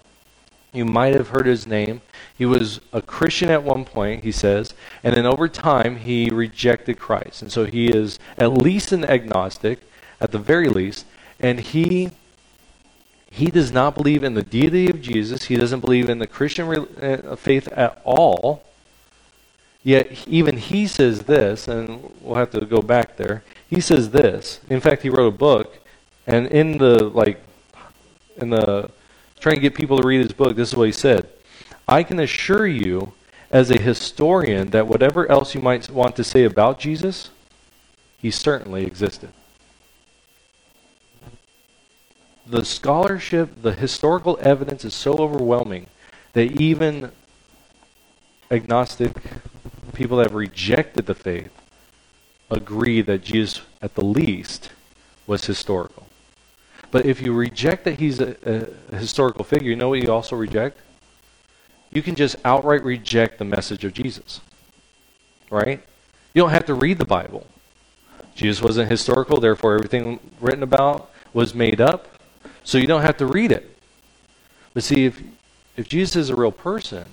You 0.76 0.86
might 0.86 1.16
have 1.16 1.30
heard 1.30 1.46
his 1.46 1.66
name. 1.66 2.02
He 2.38 2.46
was 2.46 2.82
a 2.92 3.02
Christian 3.02 3.50
at 3.50 3.64
one 3.64 3.86
point, 3.86 4.24
he 4.24 4.32
says, 4.32 4.74
and 5.04 5.16
then 5.16 5.26
over 5.26 5.48
time 5.48 5.98
he 5.98 6.30
rejected 6.30 7.00
Christ. 7.00 7.42
And 7.42 7.52
so 7.52 7.66
he 7.66 7.88
is 7.88 8.20
at 8.38 8.54
least 8.54 8.92
an 8.92 9.06
agnostic, 9.06 9.80
at 10.20 10.32
the 10.32 10.40
very 10.40 10.70
least, 10.70 11.06
and 11.40 11.60
he 11.60 12.12
he 13.32 13.48
does 13.48 13.72
not 13.72 13.96
believe 13.96 14.24
in 14.24 14.34
the 14.34 14.44
deity 14.44 14.90
of 14.90 15.02
Jesus. 15.02 15.46
He 15.46 15.58
doesn't 15.58 15.82
believe 15.82 16.10
in 16.10 16.20
the 16.20 16.28
Christian 16.28 16.88
uh, 17.02 17.36
faith 17.36 17.68
at 17.74 18.02
all. 18.06 18.64
Yet 19.84 20.26
even 20.26 20.56
he 20.56 20.88
says 20.88 21.24
this, 21.24 21.68
and 21.68 22.14
we'll 22.22 22.36
have 22.36 22.52
to 22.52 22.66
go 22.66 22.82
back 22.82 23.18
there. 23.18 23.44
He 23.70 23.82
says 23.82 24.12
this. 24.12 24.62
In 24.70 24.80
fact, 24.80 25.02
he 25.02 25.10
wrote 25.10 25.28
a 25.28 25.38
book, 25.38 25.80
and 26.26 26.48
in 26.48 26.78
the 26.78 27.04
like 27.04 27.44
in 28.38 28.52
the 28.52 28.90
trying 29.46 29.58
to 29.58 29.62
get 29.62 29.76
people 29.76 30.00
to 30.00 30.08
read 30.08 30.22
his 30.22 30.32
book, 30.32 30.56
this 30.56 30.70
is 30.70 30.76
what 30.76 30.88
he 30.88 30.92
said. 30.92 31.30
I 31.88 32.02
can 32.02 32.20
assure 32.20 32.66
you, 32.66 33.14
as 33.52 33.70
a 33.70 33.80
historian, 33.80 34.72
that 34.72 34.88
whatever 34.88 35.30
else 35.32 35.54
you 35.54 35.62
might 35.62 35.88
want 35.88 36.16
to 36.16 36.24
say 36.24 36.46
about 36.46 36.80
Jesus, 36.80 37.30
he 38.18 38.32
certainly 38.32 38.88
existed. 38.88 39.30
The 42.48 42.66
scholarship, 42.66 43.62
the 43.62 43.74
historical 43.74 44.40
evidence 44.42 44.84
is 44.84 44.96
so 44.96 45.14
overwhelming 45.14 45.86
that 46.34 46.60
even 46.60 47.12
agnostic 48.50 49.12
people 49.94 50.18
that 50.18 50.24
have 50.24 50.34
rejected 50.34 51.06
the 51.06 51.14
faith 51.14 51.52
agree 52.50 53.04
that 53.04 53.24
Jesus, 53.24 53.62
at 53.80 53.94
the 53.94 54.04
least, 54.04 54.72
was 55.28 55.46
historical. 55.46 56.05
But 56.92 57.06
if 57.06 57.22
you 57.22 57.34
reject 57.34 57.84
that 57.86 58.00
he's 58.00 58.20
a, 58.20 58.36
a, 58.92 58.96
historical 58.98 59.44
figure, 59.44 59.70
you 59.70 59.76
know 59.76 59.90
what 59.90 60.02
you 60.02 60.12
also 60.12 60.36
reject? 60.36 60.80
You 61.92 62.02
can 62.02 62.16
just 62.16 62.36
outright 62.46 62.84
reject 62.84 63.40
the 63.40 63.46
message 63.46 63.84
of 63.84 63.94
Jesus. 63.94 64.42
Right? 65.50 65.82
You 66.34 66.42
don't 66.42 66.52
have 66.52 66.66
to 66.66 66.74
read 66.74 66.98
the 66.98 67.06
Bible. 67.06 67.48
Jesus 68.36 68.62
wasn't 68.62 68.90
historical, 68.92 69.40
therefore, 69.40 69.76
everything 69.76 70.20
written 70.42 70.64
about 70.64 71.10
was 71.34 71.54
made 71.54 71.80
up. 71.80 72.08
So 72.64 72.78
you 72.78 72.88
don't 72.88 73.04
have 73.04 73.18
to 73.18 73.26
read 73.26 73.52
it. 73.52 73.78
But 74.74 74.84
see, 74.84 75.06
if, 75.06 75.22
if 75.78 75.88
Jesus 75.88 76.16
is 76.16 76.30
a 76.30 76.36
real 76.36 76.52
person, 76.52 77.06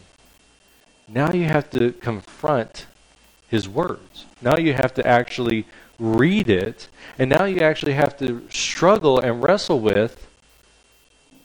now 1.06 1.30
you 1.32 1.44
have 1.44 1.70
to 1.70 1.92
confront 1.92 2.86
his 3.48 3.68
words. 3.68 4.24
Now 4.40 4.56
you 4.56 4.72
have 4.72 4.94
to 4.94 5.06
actually 5.06 5.66
read 6.02 6.50
it, 6.50 6.88
and 7.18 7.30
now 7.30 7.44
you 7.44 7.60
actually 7.60 7.92
have 7.92 8.18
to 8.18 8.44
struggle 8.50 9.20
and 9.20 9.42
wrestle 9.42 9.78
with 9.78 10.26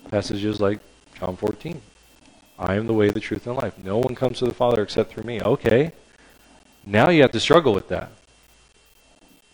passages 0.10 0.60
like 0.60 0.80
John 1.20 1.36
14. 1.36 1.80
I 2.58 2.76
am 2.76 2.88
the 2.88 2.93
way, 2.93 3.10
the 3.12 3.20
truth, 3.20 3.46
and 3.46 3.56
life. 3.56 3.78
No 3.78 4.00
one 4.00 4.15
comes 4.15 4.39
to 4.39 4.46
the 4.46 4.54
Father 4.54 4.82
except 4.82 5.12
through 5.12 5.26
me. 5.26 5.39
Okay. 5.39 5.91
Now 6.86 7.10
you 7.10 7.22
have 7.22 7.32
to 7.34 7.39
struggle 7.39 7.74
with 7.74 7.88
that. 7.89 8.12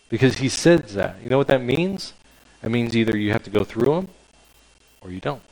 Because 0.08 0.38
he 0.38 0.48
says 0.48 0.94
that. 0.94 1.16
You 1.22 1.28
know 1.28 1.36
what 1.36 1.48
that 1.48 1.62
means? 1.62 2.14
That 2.62 2.70
means 2.70 2.96
either 2.96 3.16
you 3.16 3.32
have 3.32 3.42
to 3.42 3.50
go 3.50 3.62
through 3.62 3.94
them 3.94 4.08
or 5.02 5.10
you 5.10 5.20
don't. 5.20 5.42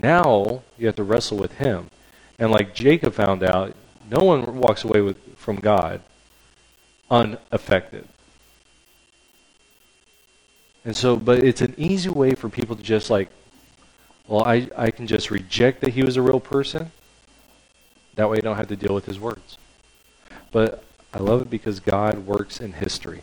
Now 0.00 0.62
you 0.78 0.86
have 0.86 0.96
to 0.96 1.02
wrestle 1.02 1.38
with 1.38 1.54
him. 1.54 1.90
And 2.38 2.52
like 2.52 2.74
Jacob 2.74 3.14
found 3.14 3.42
out, 3.42 3.74
no 4.08 4.24
one 4.24 4.58
walks 4.58 4.84
away 4.84 5.00
with, 5.00 5.16
from 5.36 5.56
God 5.56 6.00
unaffected. 7.10 8.06
And 10.84 10.96
so, 10.96 11.16
but 11.16 11.44
it's 11.44 11.60
an 11.60 11.74
easy 11.76 12.08
way 12.08 12.34
for 12.34 12.48
people 12.48 12.76
to 12.76 12.82
just 12.82 13.10
like, 13.10 13.28
well, 14.26 14.44
I, 14.44 14.68
I 14.76 14.90
can 14.90 15.06
just 15.06 15.30
reject 15.30 15.80
that 15.82 15.90
he 15.90 16.02
was 16.02 16.16
a 16.16 16.22
real 16.22 16.40
person. 16.40 16.90
That 18.14 18.30
way 18.30 18.38
I 18.38 18.40
don't 18.40 18.56
have 18.56 18.68
to 18.68 18.76
deal 18.76 18.94
with 18.94 19.06
his 19.06 19.18
words. 19.18 19.58
But 20.52 20.84
I 21.12 21.18
love 21.18 21.42
it 21.42 21.50
because 21.50 21.80
God 21.80 22.26
works 22.26 22.60
in 22.60 22.72
history. 22.72 23.22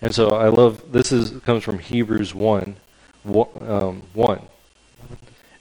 And 0.00 0.14
so 0.14 0.30
I 0.30 0.48
love, 0.48 0.92
this 0.92 1.12
is 1.12 1.38
comes 1.40 1.62
from 1.62 1.78
Hebrews 1.78 2.34
1, 2.34 2.76
um, 3.60 4.02
1. 4.14 4.42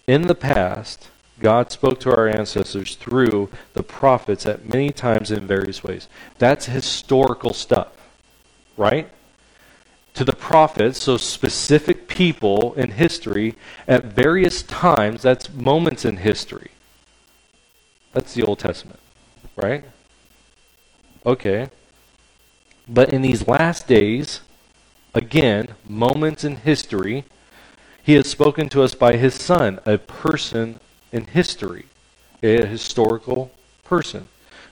In 0.08 0.24
the 0.24 0.36
past, 0.36 1.10
God 1.41 1.71
spoke 1.71 1.99
to 2.01 2.15
our 2.15 2.27
ancestors 2.27 2.95
through 2.95 3.49
the 3.73 3.84
prophets 3.84 4.45
at 4.45 4.69
many 4.69 4.91
times 4.91 5.32
in 5.32 5.47
various 5.47 5.84
ways. 5.84 6.08
That's 6.38 6.67
historical 6.67 7.54
stuff, 7.54 7.89
right? 8.77 9.10
To 10.13 10.23
the 10.23 10.36
prophets, 10.36 11.04
so 11.04 11.17
specific 11.17 12.08
people 12.08 12.73
in 12.75 12.91
history 12.91 13.56
at 13.88 14.06
various 14.06 14.62
times, 14.62 15.23
that's 15.23 15.51
moments 15.51 16.06
in 16.06 16.17
history. 16.17 16.71
That's 18.13 18.34
the 18.34 18.43
Old 18.43 18.60
Testament, 18.60 18.99
right? 19.56 19.86
Okay. 21.25 21.69
But 22.88 23.13
in 23.13 23.21
these 23.21 23.47
last 23.47 23.88
days, 23.88 24.41
again, 25.13 25.69
moments 25.88 26.43
in 26.43 26.58
history, 26.58 27.23
he 28.04 28.13
has 28.15 28.30
spoken 28.30 28.69
to 28.69 28.82
us 28.82 28.95
by 28.95 29.15
his 29.15 29.34
Son, 29.34 29.80
a 29.86 29.97
person 29.97 30.80
in 31.12 31.26
history, 31.26 31.86
a 32.43 32.65
historical 32.65 33.52
person, 33.84 34.28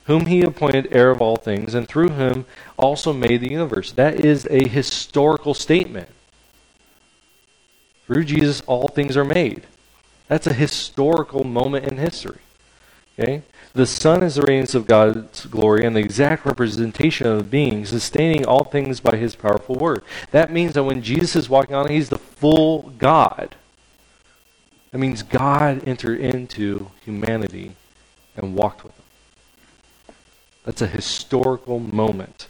whom 0.05 0.25
he 0.25 0.41
appointed 0.41 0.87
heir 0.91 1.11
of 1.11 1.21
all 1.21 1.35
things, 1.35 1.73
and 1.73 1.87
through 1.87 2.09
whom 2.09 2.45
also 2.77 3.13
made 3.13 3.41
the 3.41 3.51
universe. 3.51 3.91
That 3.91 4.19
is 4.19 4.47
a 4.49 4.67
historical 4.67 5.53
statement. 5.53 6.09
Through 8.07 8.23
Jesus, 8.23 8.61
all 8.61 8.87
things 8.87 9.15
are 9.15 9.25
made. 9.25 9.63
That's 10.27 10.47
a 10.47 10.53
historical 10.53 11.43
moment 11.43 11.85
in 11.85 11.97
history. 11.97 12.39
Okay? 13.19 13.43
The 13.73 13.85
Son 13.85 14.23
is 14.23 14.35
the 14.35 14.41
radiance 14.41 14.73
of 14.73 14.87
God's 14.87 15.45
glory 15.45 15.85
and 15.85 15.95
the 15.95 15.99
exact 15.99 16.45
representation 16.45 17.27
of 17.27 17.51
being, 17.51 17.85
sustaining 17.85 18.45
all 18.45 18.63
things 18.63 18.99
by 18.99 19.15
his 19.15 19.35
powerful 19.35 19.75
word. 19.75 20.03
That 20.31 20.51
means 20.51 20.73
that 20.73 20.85
when 20.85 21.03
Jesus 21.03 21.35
is 21.35 21.49
walking 21.49 21.75
on, 21.75 21.89
he's 21.89 22.09
the 22.09 22.17
full 22.17 22.93
God. 22.97 23.55
That 24.91 24.97
means 24.97 25.21
God 25.23 25.87
entered 25.87 26.19
into 26.19 26.89
humanity 27.03 27.75
and 28.35 28.55
walked 28.55 28.83
with 28.83 28.95
them. 28.95 30.15
That's 30.63 30.81
a 30.81 30.87
historical 30.87 31.79
moment. 31.79 32.47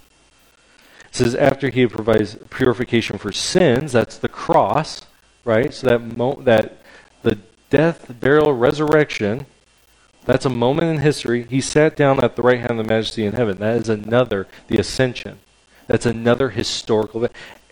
It 1.09 1.15
says 1.15 1.35
after 1.35 1.69
he 1.69 1.87
provides 1.87 2.37
purification 2.49 3.17
for 3.17 3.31
sins, 3.31 3.91
that's 3.91 4.17
the 4.17 4.29
cross, 4.29 5.01
right? 5.43 5.73
So 5.73 5.87
that 5.87 6.17
mo- 6.17 6.41
that 6.43 6.77
the 7.23 7.39
death, 7.69 8.19
burial, 8.19 8.53
resurrection, 8.53 9.45
that's 10.25 10.45
a 10.45 10.49
moment 10.49 10.87
in 10.87 10.97
history. 10.99 11.43
He 11.49 11.61
sat 11.61 11.95
down 11.95 12.23
at 12.23 12.35
the 12.35 12.41
right 12.41 12.59
hand 12.59 12.71
of 12.71 12.77
the 12.77 12.83
majesty 12.83 13.25
in 13.25 13.33
heaven. 13.33 13.57
That 13.57 13.77
is 13.77 13.89
another, 13.89 14.47
the 14.67 14.77
ascension. 14.77 15.39
That's 15.87 16.05
another 16.05 16.49
historical. 16.49 17.27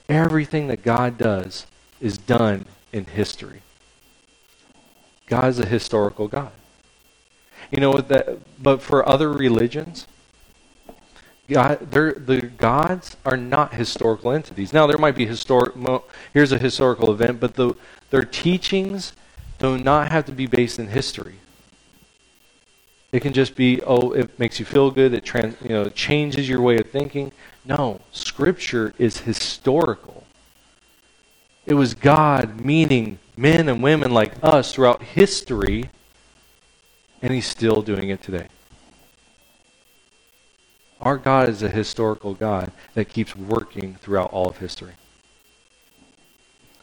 Everything 0.09 0.67
that 0.67 0.83
God 0.83 1.17
does 1.17 1.67
is 2.01 2.17
done 2.17 2.65
in 2.91 3.05
history. 3.05 3.61
God 5.27 5.49
is 5.49 5.59
a 5.59 5.65
historical 5.65 6.27
God. 6.27 6.51
You 7.69 7.79
know 7.79 7.97
that, 7.97 8.39
but 8.61 8.81
for 8.81 9.07
other 9.07 9.31
religions, 9.31 10.07
God, 11.49 11.91
the 11.91 12.51
gods 12.57 13.15
are 13.25 13.37
not 13.37 13.73
historical 13.73 14.31
entities. 14.31 14.73
Now 14.73 14.87
there 14.87 14.97
might 14.97 15.15
be 15.15 15.25
historic. 15.25 15.73
Here's 16.33 16.51
a 16.51 16.57
historical 16.57 17.11
event, 17.11 17.39
but 17.39 17.55
the, 17.55 17.75
their 18.09 18.23
teachings 18.23 19.13
do 19.59 19.77
not 19.77 20.11
have 20.11 20.25
to 20.25 20.31
be 20.31 20.45
based 20.45 20.79
in 20.79 20.87
history. 20.87 21.35
It 23.11 23.21
can 23.21 23.33
just 23.33 23.55
be, 23.55 23.81
oh, 23.83 24.11
it 24.11 24.37
makes 24.37 24.59
you 24.59 24.65
feel 24.65 24.91
good. 24.91 25.13
It 25.13 25.23
trans, 25.23 25.55
you 25.61 25.69
know, 25.69 25.89
changes 25.89 26.49
your 26.49 26.61
way 26.61 26.77
of 26.77 26.89
thinking. 26.89 27.31
No, 27.65 28.01
Scripture 28.11 28.93
is 28.97 29.19
historical. 29.19 30.25
It 31.65 31.73
was 31.75 31.93
God 31.93 32.63
meaning 32.63 33.19
men 33.37 33.69
and 33.69 33.81
women 33.81 34.11
like 34.11 34.33
us 34.43 34.73
throughout 34.73 35.01
history, 35.01 35.89
and 37.21 37.33
He's 37.33 37.47
still 37.47 37.81
doing 37.81 38.09
it 38.09 38.21
today. 38.21 38.47
Our 40.99 41.17
God 41.17 41.47
is 41.47 41.61
a 41.61 41.69
historical 41.69 42.33
God 42.33 42.71
that 42.95 43.09
keeps 43.09 43.35
working 43.35 43.95
throughout 43.95 44.33
all 44.33 44.47
of 44.47 44.57
history. 44.57 44.93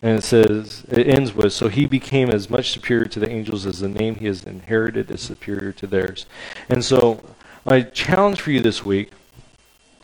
And 0.00 0.18
it 0.18 0.22
says, 0.22 0.84
it 0.90 1.08
ends 1.08 1.34
with, 1.34 1.52
so 1.54 1.68
he 1.68 1.86
became 1.86 2.28
as 2.28 2.50
much 2.50 2.70
superior 2.70 3.06
to 3.06 3.18
the 3.18 3.30
angels 3.30 3.64
as 3.64 3.80
the 3.80 3.88
name 3.88 4.16
he 4.16 4.26
has 4.26 4.44
inherited 4.44 5.10
is 5.10 5.22
superior 5.22 5.72
to 5.72 5.86
theirs. 5.86 6.26
And 6.68 6.84
so, 6.84 7.24
my 7.64 7.80
challenge 7.80 8.42
for 8.42 8.50
you 8.50 8.60
this 8.60 8.84
week, 8.84 9.12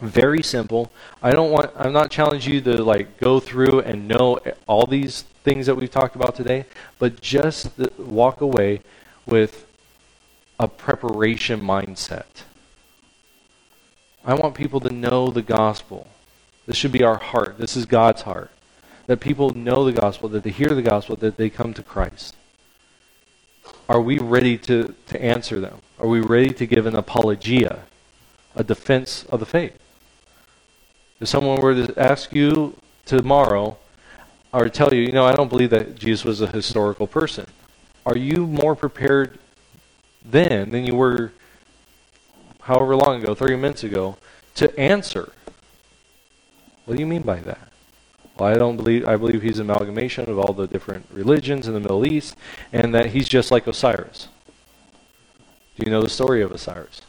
very 0.01 0.43
simple. 0.43 0.91
I 1.23 1.33
don't 1.33 1.51
want, 1.51 1.71
I'm 1.77 1.93
not 1.93 2.11
challenging 2.11 2.55
you 2.55 2.61
to 2.63 2.83
like 2.83 3.19
go 3.19 3.41
through 3.41 3.81
and 3.81 4.09
know 4.09 4.39
all 4.67 4.87
these 4.87 5.23
things 5.45 5.67
that 5.67 5.75
we've 5.75 5.91
talked 5.91 6.17
about 6.17 6.35
today, 6.35 6.65
but 6.99 7.21
just 7.21 7.71
walk 7.99 8.41
away 8.41 8.81
with 9.27 9.67
a 10.59 10.69
preparation 10.69 11.61
mindset. 11.61 12.45
I 14.25 14.35
want 14.35 14.55
people 14.55 14.81
to 14.81 14.93
know 14.93 15.31
the 15.31 15.43
gospel. 15.43 16.07
This 16.67 16.77
should 16.77 16.93
be 16.93 17.03
our 17.03 17.19
heart. 17.19 17.59
This 17.59 17.77
is 17.77 17.87
God's 17.87 18.23
heart 18.23 18.51
that 19.11 19.19
people 19.19 19.51
know 19.51 19.85
the 19.85 19.91
gospel, 19.91 20.29
that 20.29 20.45
they 20.45 20.51
hear 20.51 20.69
the 20.69 20.83
gospel, 20.83 21.17
that 21.17 21.37
they 21.37 21.51
come 21.51 21.75
to 21.75 21.83
Christ? 21.83 22.37
Are 23.89 24.01
we 24.01 24.21
ready 24.21 24.57
to, 24.59 24.95
to 25.09 25.21
answer 25.21 25.59
them? 25.59 25.81
Are 25.99 26.07
we 26.07 26.21
ready 26.21 26.51
to 26.51 26.65
give 26.65 26.87
an 26.87 26.95
apologia, 26.95 27.87
a 28.55 28.63
defense 28.63 29.25
of 29.25 29.41
the 29.41 29.47
faith? 29.47 29.77
If 31.21 31.29
someone 31.29 31.61
were 31.61 31.75
to 31.75 31.99
ask 32.01 32.35
you 32.35 32.77
tomorrow, 33.05 33.77
or 34.53 34.69
tell 34.69 34.93
you, 34.93 35.03
you 35.03 35.13
know, 35.13 35.27
I 35.27 35.35
don't 35.35 35.49
believe 35.49 35.71
that 35.71 35.97
Jesus 35.97 36.25
was 36.25 36.41
a 36.41 36.47
historical 36.47 37.07
person, 37.07 37.47
are 38.07 38.17
you 38.17 38.47
more 38.47 38.75
prepared 38.75 39.39
then 40.25 40.71
than 40.71 40.87
you 40.87 40.95
were 40.95 41.33
however 42.63 42.97
long 42.97 43.23
ago, 43.23 43.35
30 43.35 43.57
minutes 43.57 43.85
ago, 43.85 44.17
to 44.55 44.79
answer? 44.79 45.33
What 46.87 46.97
do 46.97 47.01
you 47.01 47.07
mean 47.07 47.23
by 47.23 47.41
that? 47.41 47.71
Well, 48.39 48.49
I 48.49 48.55
don't 48.55 48.77
believe. 48.77 49.07
I 49.07 49.17
believe 49.17 49.43
he's 49.43 49.59
an 49.59 49.71
amalgamation 49.71 50.29
of 50.31 50.39
all 50.39 50.55
the 50.55 50.67
different 50.67 51.07
religions 51.13 51.69
in 51.69 51.75
the 51.75 51.81
Middle 51.81 52.07
East, 52.07 52.37
and 52.73 52.95
that 52.95 53.07
he's 53.07 53.29
just 53.29 53.51
like 53.51 53.67
Osiris. 53.67 54.29
Do 55.77 55.85
you 55.85 55.93
know 55.93 56.03
the 56.03 56.09
story 56.09 56.41
of 56.41 56.51
Osiris? 56.51 57.03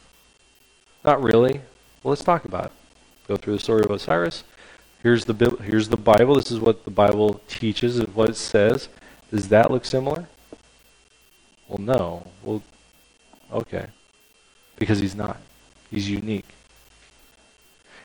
Not 1.05 1.23
really. 1.23 1.61
Well, 2.03 2.11
let's 2.11 2.23
talk 2.23 2.43
about 2.43 2.65
it. 2.65 2.71
Go 3.27 3.37
through 3.37 3.53
the 3.53 3.59
story 3.59 3.83
of 3.83 3.91
Osiris. 3.91 4.43
Here's 5.03 5.25
the 5.25 5.33
here's 5.63 5.89
the 5.89 5.97
Bible. 5.97 6.35
This 6.35 6.51
is 6.51 6.59
what 6.59 6.85
the 6.85 6.91
Bible 6.91 7.41
teaches 7.47 7.97
and 7.97 8.13
what 8.13 8.29
it 8.29 8.35
says. 8.35 8.89
Does 9.31 9.47
that 9.49 9.71
look 9.71 9.85
similar? 9.85 10.27
Well, 11.67 11.79
no. 11.79 12.27
Well, 12.43 12.61
okay. 13.51 13.87
Because 14.77 14.99
he's 14.99 15.15
not. 15.15 15.37
He's 15.89 16.09
unique. 16.09 16.47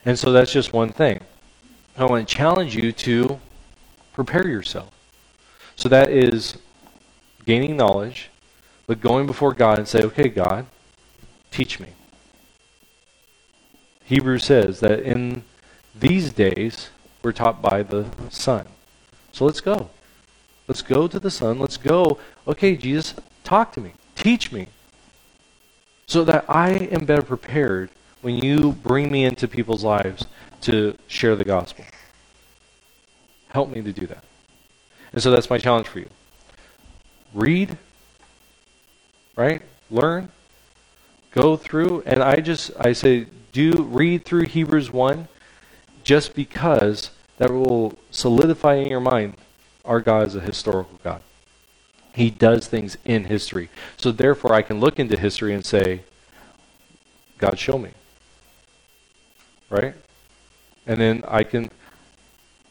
And 0.05 0.19
so 0.19 0.33
that's 0.33 0.53
just 0.53 0.73
one 0.73 0.91
thing. 0.91 1.21
I 1.99 2.05
want 2.05 2.29
to 2.29 2.35
challenge 2.35 2.77
you 2.77 2.93
to 2.93 3.41
prepare 4.13 4.47
yourself. 4.47 4.91
So 5.75 5.89
that 5.89 6.11
is 6.11 6.59
gaining 7.45 7.77
knowledge, 7.77 8.31
but 8.87 9.01
going 9.01 9.27
before 9.27 9.53
God 9.53 9.79
and 9.79 9.89
say, 9.89 10.03
okay, 10.03 10.29
God, 10.29 10.67
teach 11.51 11.81
me. 11.81 11.89
Hebrews 14.07 14.45
says 14.45 14.81
that 14.81 15.01
in 15.01 15.43
these 15.95 16.31
days 16.31 16.91
we're 17.23 17.33
taught 17.33 17.61
by 17.61 17.83
the 17.83 18.07
Son. 18.31 18.67
So 19.33 19.45
let's 19.45 19.61
go. 19.61 19.91
Let's 20.69 20.83
go 20.83 21.09
to 21.09 21.19
the 21.19 21.31
Son. 21.31 21.59
Let's 21.59 21.77
go. 21.77 22.19
Okay, 22.47 22.77
Jesus, 22.77 23.15
talk 23.43 23.73
to 23.73 23.81
me. 23.81 23.95
Teach 24.15 24.53
me. 24.53 24.69
So 26.07 26.23
that 26.23 26.45
I 26.49 26.71
am 26.71 27.05
better 27.05 27.23
prepared 27.23 27.91
when 28.23 28.37
you 28.37 28.73
bring 28.73 29.11
me 29.11 29.25
into 29.25 29.49
people's 29.49 29.83
lives 29.83 30.25
to 30.63 30.97
share 31.09 31.35
the 31.35 31.45
gospel. 31.45 31.85
Help 33.49 33.71
me 33.71 33.83
to 33.83 33.93
do 33.93 34.07
that. 34.07 34.23
And 35.13 35.21
so 35.21 35.33
that's 35.33 35.51
my 35.51 35.59
challenge 35.59 35.89
for 35.89 35.99
you. 35.99 36.09
Read, 37.35 37.77
right? 39.35 39.63
Learn, 39.91 40.31
go 41.33 41.57
through, 41.57 42.05
and 42.07 42.23
I 42.23 42.37
just 42.37 42.71
I 42.79 42.93
say 42.93 43.27
do 43.57 43.85
read 43.85 44.23
through 44.23 44.43
Hebrews 44.43 44.93
1 44.93 45.29
just 46.05 46.35
because 46.35 47.09
that 47.39 47.51
will 47.51 47.97
solidify 48.11 48.75
in 48.75 48.89
your 48.89 49.01
mind 49.01 49.33
our 49.83 50.03
God 50.03 50.27
is 50.27 50.37
a 50.37 50.41
historical 50.41 51.01
God. 51.03 51.23
He 52.15 52.29
does 52.29 52.67
things 52.67 52.99
in 53.07 53.25
history. 53.25 53.71
So 53.97 54.13
therefore, 54.13 54.53
I 54.53 54.61
can 54.61 54.79
look 54.79 54.99
into 54.99 55.19
history 55.19 55.55
and 55.55 55.65
say, 55.65 56.03
God, 57.39 57.59
show 57.59 57.79
me. 57.79 57.93
Right? 59.71 59.95
And 60.87 61.01
then 61.01 61.25
I 61.27 61.43
can. 61.43 61.71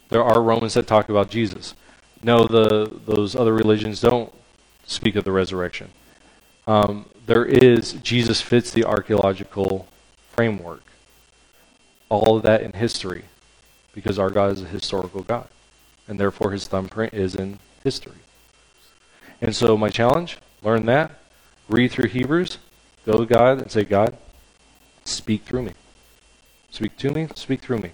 There 0.09 0.23
are 0.23 0.39
Romans 0.39 0.75
that 0.75 0.85
talk 0.85 1.09
about 1.09 1.31
Jesus. 1.31 1.73
No, 2.21 2.45
the 2.45 2.91
those 3.05 3.35
other 3.35 3.53
religions 3.53 4.01
don't 4.01 4.31
speak 4.85 5.15
of 5.15 5.23
the 5.23 5.31
resurrection. 5.31 5.89
Um, 6.67 7.05
there 7.25 7.45
is 7.45 7.93
Jesus 7.93 8.39
fits 8.41 8.71
the 8.71 8.85
archaeological 8.85 9.87
framework. 10.35 10.83
All 12.09 12.37
of 12.37 12.43
that 12.43 12.61
in 12.61 12.73
history, 12.73 13.25
because 13.93 14.19
our 14.19 14.29
God 14.29 14.51
is 14.51 14.61
a 14.61 14.67
historical 14.67 15.23
God, 15.23 15.47
and 16.07 16.19
therefore 16.19 16.51
His 16.51 16.67
thumbprint 16.67 17.13
is 17.13 17.35
in 17.35 17.59
history. 17.83 18.19
And 19.41 19.55
so, 19.55 19.75
my 19.77 19.89
challenge: 19.89 20.37
learn 20.61 20.85
that, 20.85 21.11
read 21.67 21.91
through 21.91 22.09
Hebrews, 22.09 22.57
go 23.05 23.17
to 23.17 23.25
God 23.25 23.59
and 23.59 23.71
say, 23.71 23.83
God, 23.83 24.15
speak 25.03 25.43
through 25.43 25.63
me, 25.63 25.73
speak 26.69 26.97
to 26.97 27.11
me, 27.11 27.27
speak 27.35 27.61
through 27.61 27.79
me. 27.79 27.91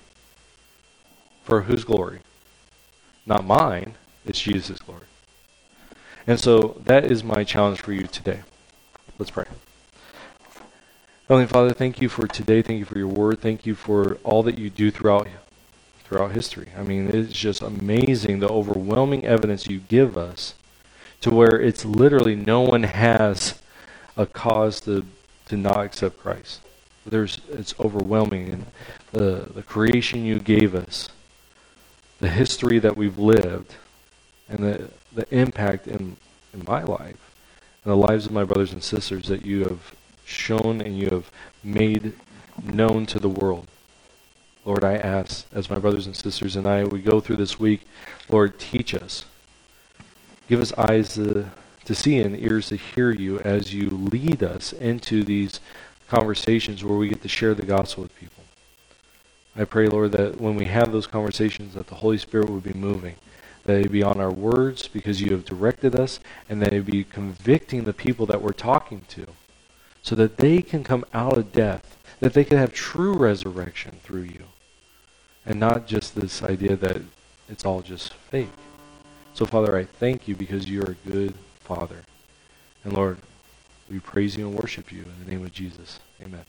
For 1.44 1.62
whose 1.62 1.84
glory? 1.84 2.20
Not 3.26 3.46
mine. 3.46 3.96
It's 4.26 4.40
Jesus' 4.40 4.80
glory. 4.80 5.06
And 6.28 6.40
so 6.40 6.80
that 6.86 7.06
is 7.06 7.24
my 7.24 7.44
challenge 7.44 7.82
for 7.82 7.94
you 7.94 8.08
today. 8.08 8.42
Let's 9.18 9.32
pray. 9.32 9.46
Heavenly 11.32 11.48
Father, 11.48 11.74
thank 11.74 12.02
you 12.02 12.10
for 12.10 12.28
today. 12.28 12.62
Thank 12.62 12.80
you 12.80 12.84
for 12.84 12.98
your 12.98 13.08
word. 13.08 13.40
Thank 13.40 13.66
you 13.66 13.74
for 13.74 14.16
all 14.22 14.44
that 14.44 14.60
you 14.60 14.70
do 14.70 14.92
throughout 14.92 15.30
throughout 16.04 16.34
history. 16.34 16.68
I 16.78 16.84
mean, 16.84 17.08
it's 17.08 17.32
just 17.32 17.62
amazing 17.62 18.42
the 18.42 18.50
overwhelming 18.50 19.26
evidence 19.26 19.66
you 19.66 19.80
give 19.80 20.18
us 20.18 20.56
to 21.22 21.30
where 21.30 21.58
it's 21.58 21.86
literally 21.86 22.36
no 22.36 22.60
one 22.60 22.84
has 22.84 23.58
a 24.18 24.26
cause 24.26 24.82
to 24.82 25.06
to 25.46 25.56
not 25.56 25.86
accept 25.86 26.20
Christ. 26.20 26.60
There's 27.06 27.40
it's 27.50 27.74
overwhelming 27.80 28.50
and 28.50 28.66
the 29.14 29.54
the 29.56 29.64
creation 29.64 30.26
you 30.26 30.38
gave 30.38 30.76
us, 30.76 31.08
the 32.20 32.28
history 32.28 32.78
that 32.80 32.98
we've 32.98 33.18
lived, 33.18 33.76
and 34.50 34.60
the 34.60 34.90
the 35.16 35.34
impact 35.34 35.88
in 35.88 36.18
in 36.54 36.66
my 36.68 36.84
life 36.84 37.32
and 37.86 37.92
the 37.94 37.96
lives 37.96 38.26
of 38.26 38.34
my 38.34 38.44
brothers 38.44 38.74
and 38.74 38.84
sisters 38.84 39.30
that 39.30 39.46
you 39.46 39.64
have 39.64 39.96
shown 40.32 40.82
and 40.82 40.98
you 40.98 41.10
have 41.10 41.32
made 41.64 42.14
known 42.64 43.06
to 43.08 43.20
the 43.20 43.30
world. 43.30 43.68
Lord, 44.66 44.84
I 44.84 44.96
ask, 44.96 45.48
as 45.54 45.70
my 45.70 45.80
brothers 45.80 46.06
and 46.06 46.16
sisters 46.16 46.56
and 46.56 46.68
I, 46.68 46.84
we 46.84 47.02
go 47.02 47.20
through 47.20 47.38
this 47.38 47.60
week, 47.60 47.82
Lord, 48.30 48.60
teach 48.60 48.94
us. 48.94 49.26
Give 50.48 50.62
us 50.62 50.74
eyes 50.74 51.16
to, 51.16 51.50
to 51.86 51.96
see 51.96 52.20
and 52.20 52.40
ears 52.40 52.70
to 52.70 52.76
hear 52.76 53.12
you 53.12 53.40
as 53.40 53.74
you 53.74 53.90
lead 53.90 54.44
us 54.44 54.72
into 54.74 55.24
these 55.24 55.60
conversations 56.08 56.84
where 56.84 56.98
we 56.98 57.10
get 57.10 57.22
to 57.24 57.28
share 57.28 57.56
the 57.56 57.66
gospel 57.66 58.04
with 58.04 58.16
people. 58.18 58.44
I 59.56 59.66
pray, 59.66 59.88
Lord, 59.88 60.12
that 60.12 60.40
when 60.40 60.56
we 60.56 60.66
have 60.66 60.92
those 60.92 61.08
conversations, 61.08 61.74
that 61.74 61.88
the 61.88 61.96
Holy 61.96 62.18
Spirit 62.18 62.50
would 62.50 62.64
be 62.64 62.74
moving, 62.74 63.16
that 63.66 63.82
it 63.82 63.92
be 63.92 64.04
on 64.04 64.20
our 64.20 64.32
words 64.32 64.88
because 64.88 65.22
you 65.22 65.32
have 65.32 65.44
directed 65.44 65.96
us, 65.96 66.20
and 66.48 66.62
that 66.62 66.74
it 66.74 66.86
be 66.86 67.04
convicting 67.04 67.84
the 67.84 67.94
people 67.94 68.26
that 68.28 68.42
we're 68.42 68.54
talking 68.54 69.02
to 69.10 69.26
so 70.02 70.16
that 70.16 70.38
they 70.38 70.62
can 70.62 70.84
come 70.84 71.06
out 71.14 71.38
of 71.38 71.52
death, 71.52 71.98
that 72.20 72.34
they 72.34 72.44
can 72.44 72.58
have 72.58 72.74
true 72.74 73.14
resurrection 73.14 74.00
through 74.04 74.24
you, 74.24 74.44
and 75.46 75.60
not 75.60 75.88
just 75.88 76.16
this 76.16 76.44
idea 76.44 76.76
that 76.76 77.02
it's 77.50 77.66
all 77.66 77.82
just 77.82 78.14
fake. 78.14 78.50
So, 79.34 79.46
Father, 79.46 79.78
I 79.78 79.86
thank 79.86 80.28
you 80.28 80.36
because 80.36 80.70
you're 80.70 80.92
a 80.92 81.10
good 81.10 81.34
Father. 81.60 82.04
And 82.84 82.94
Lord, 82.94 83.18
we 83.90 84.00
praise 84.00 84.36
you 84.36 84.48
and 84.48 84.58
worship 84.58 84.92
you 84.92 85.04
in 85.04 85.26
the 85.26 85.32
name 85.32 85.46
of 85.46 85.52
Jesus. 85.52 86.00
Amen. 86.22 86.46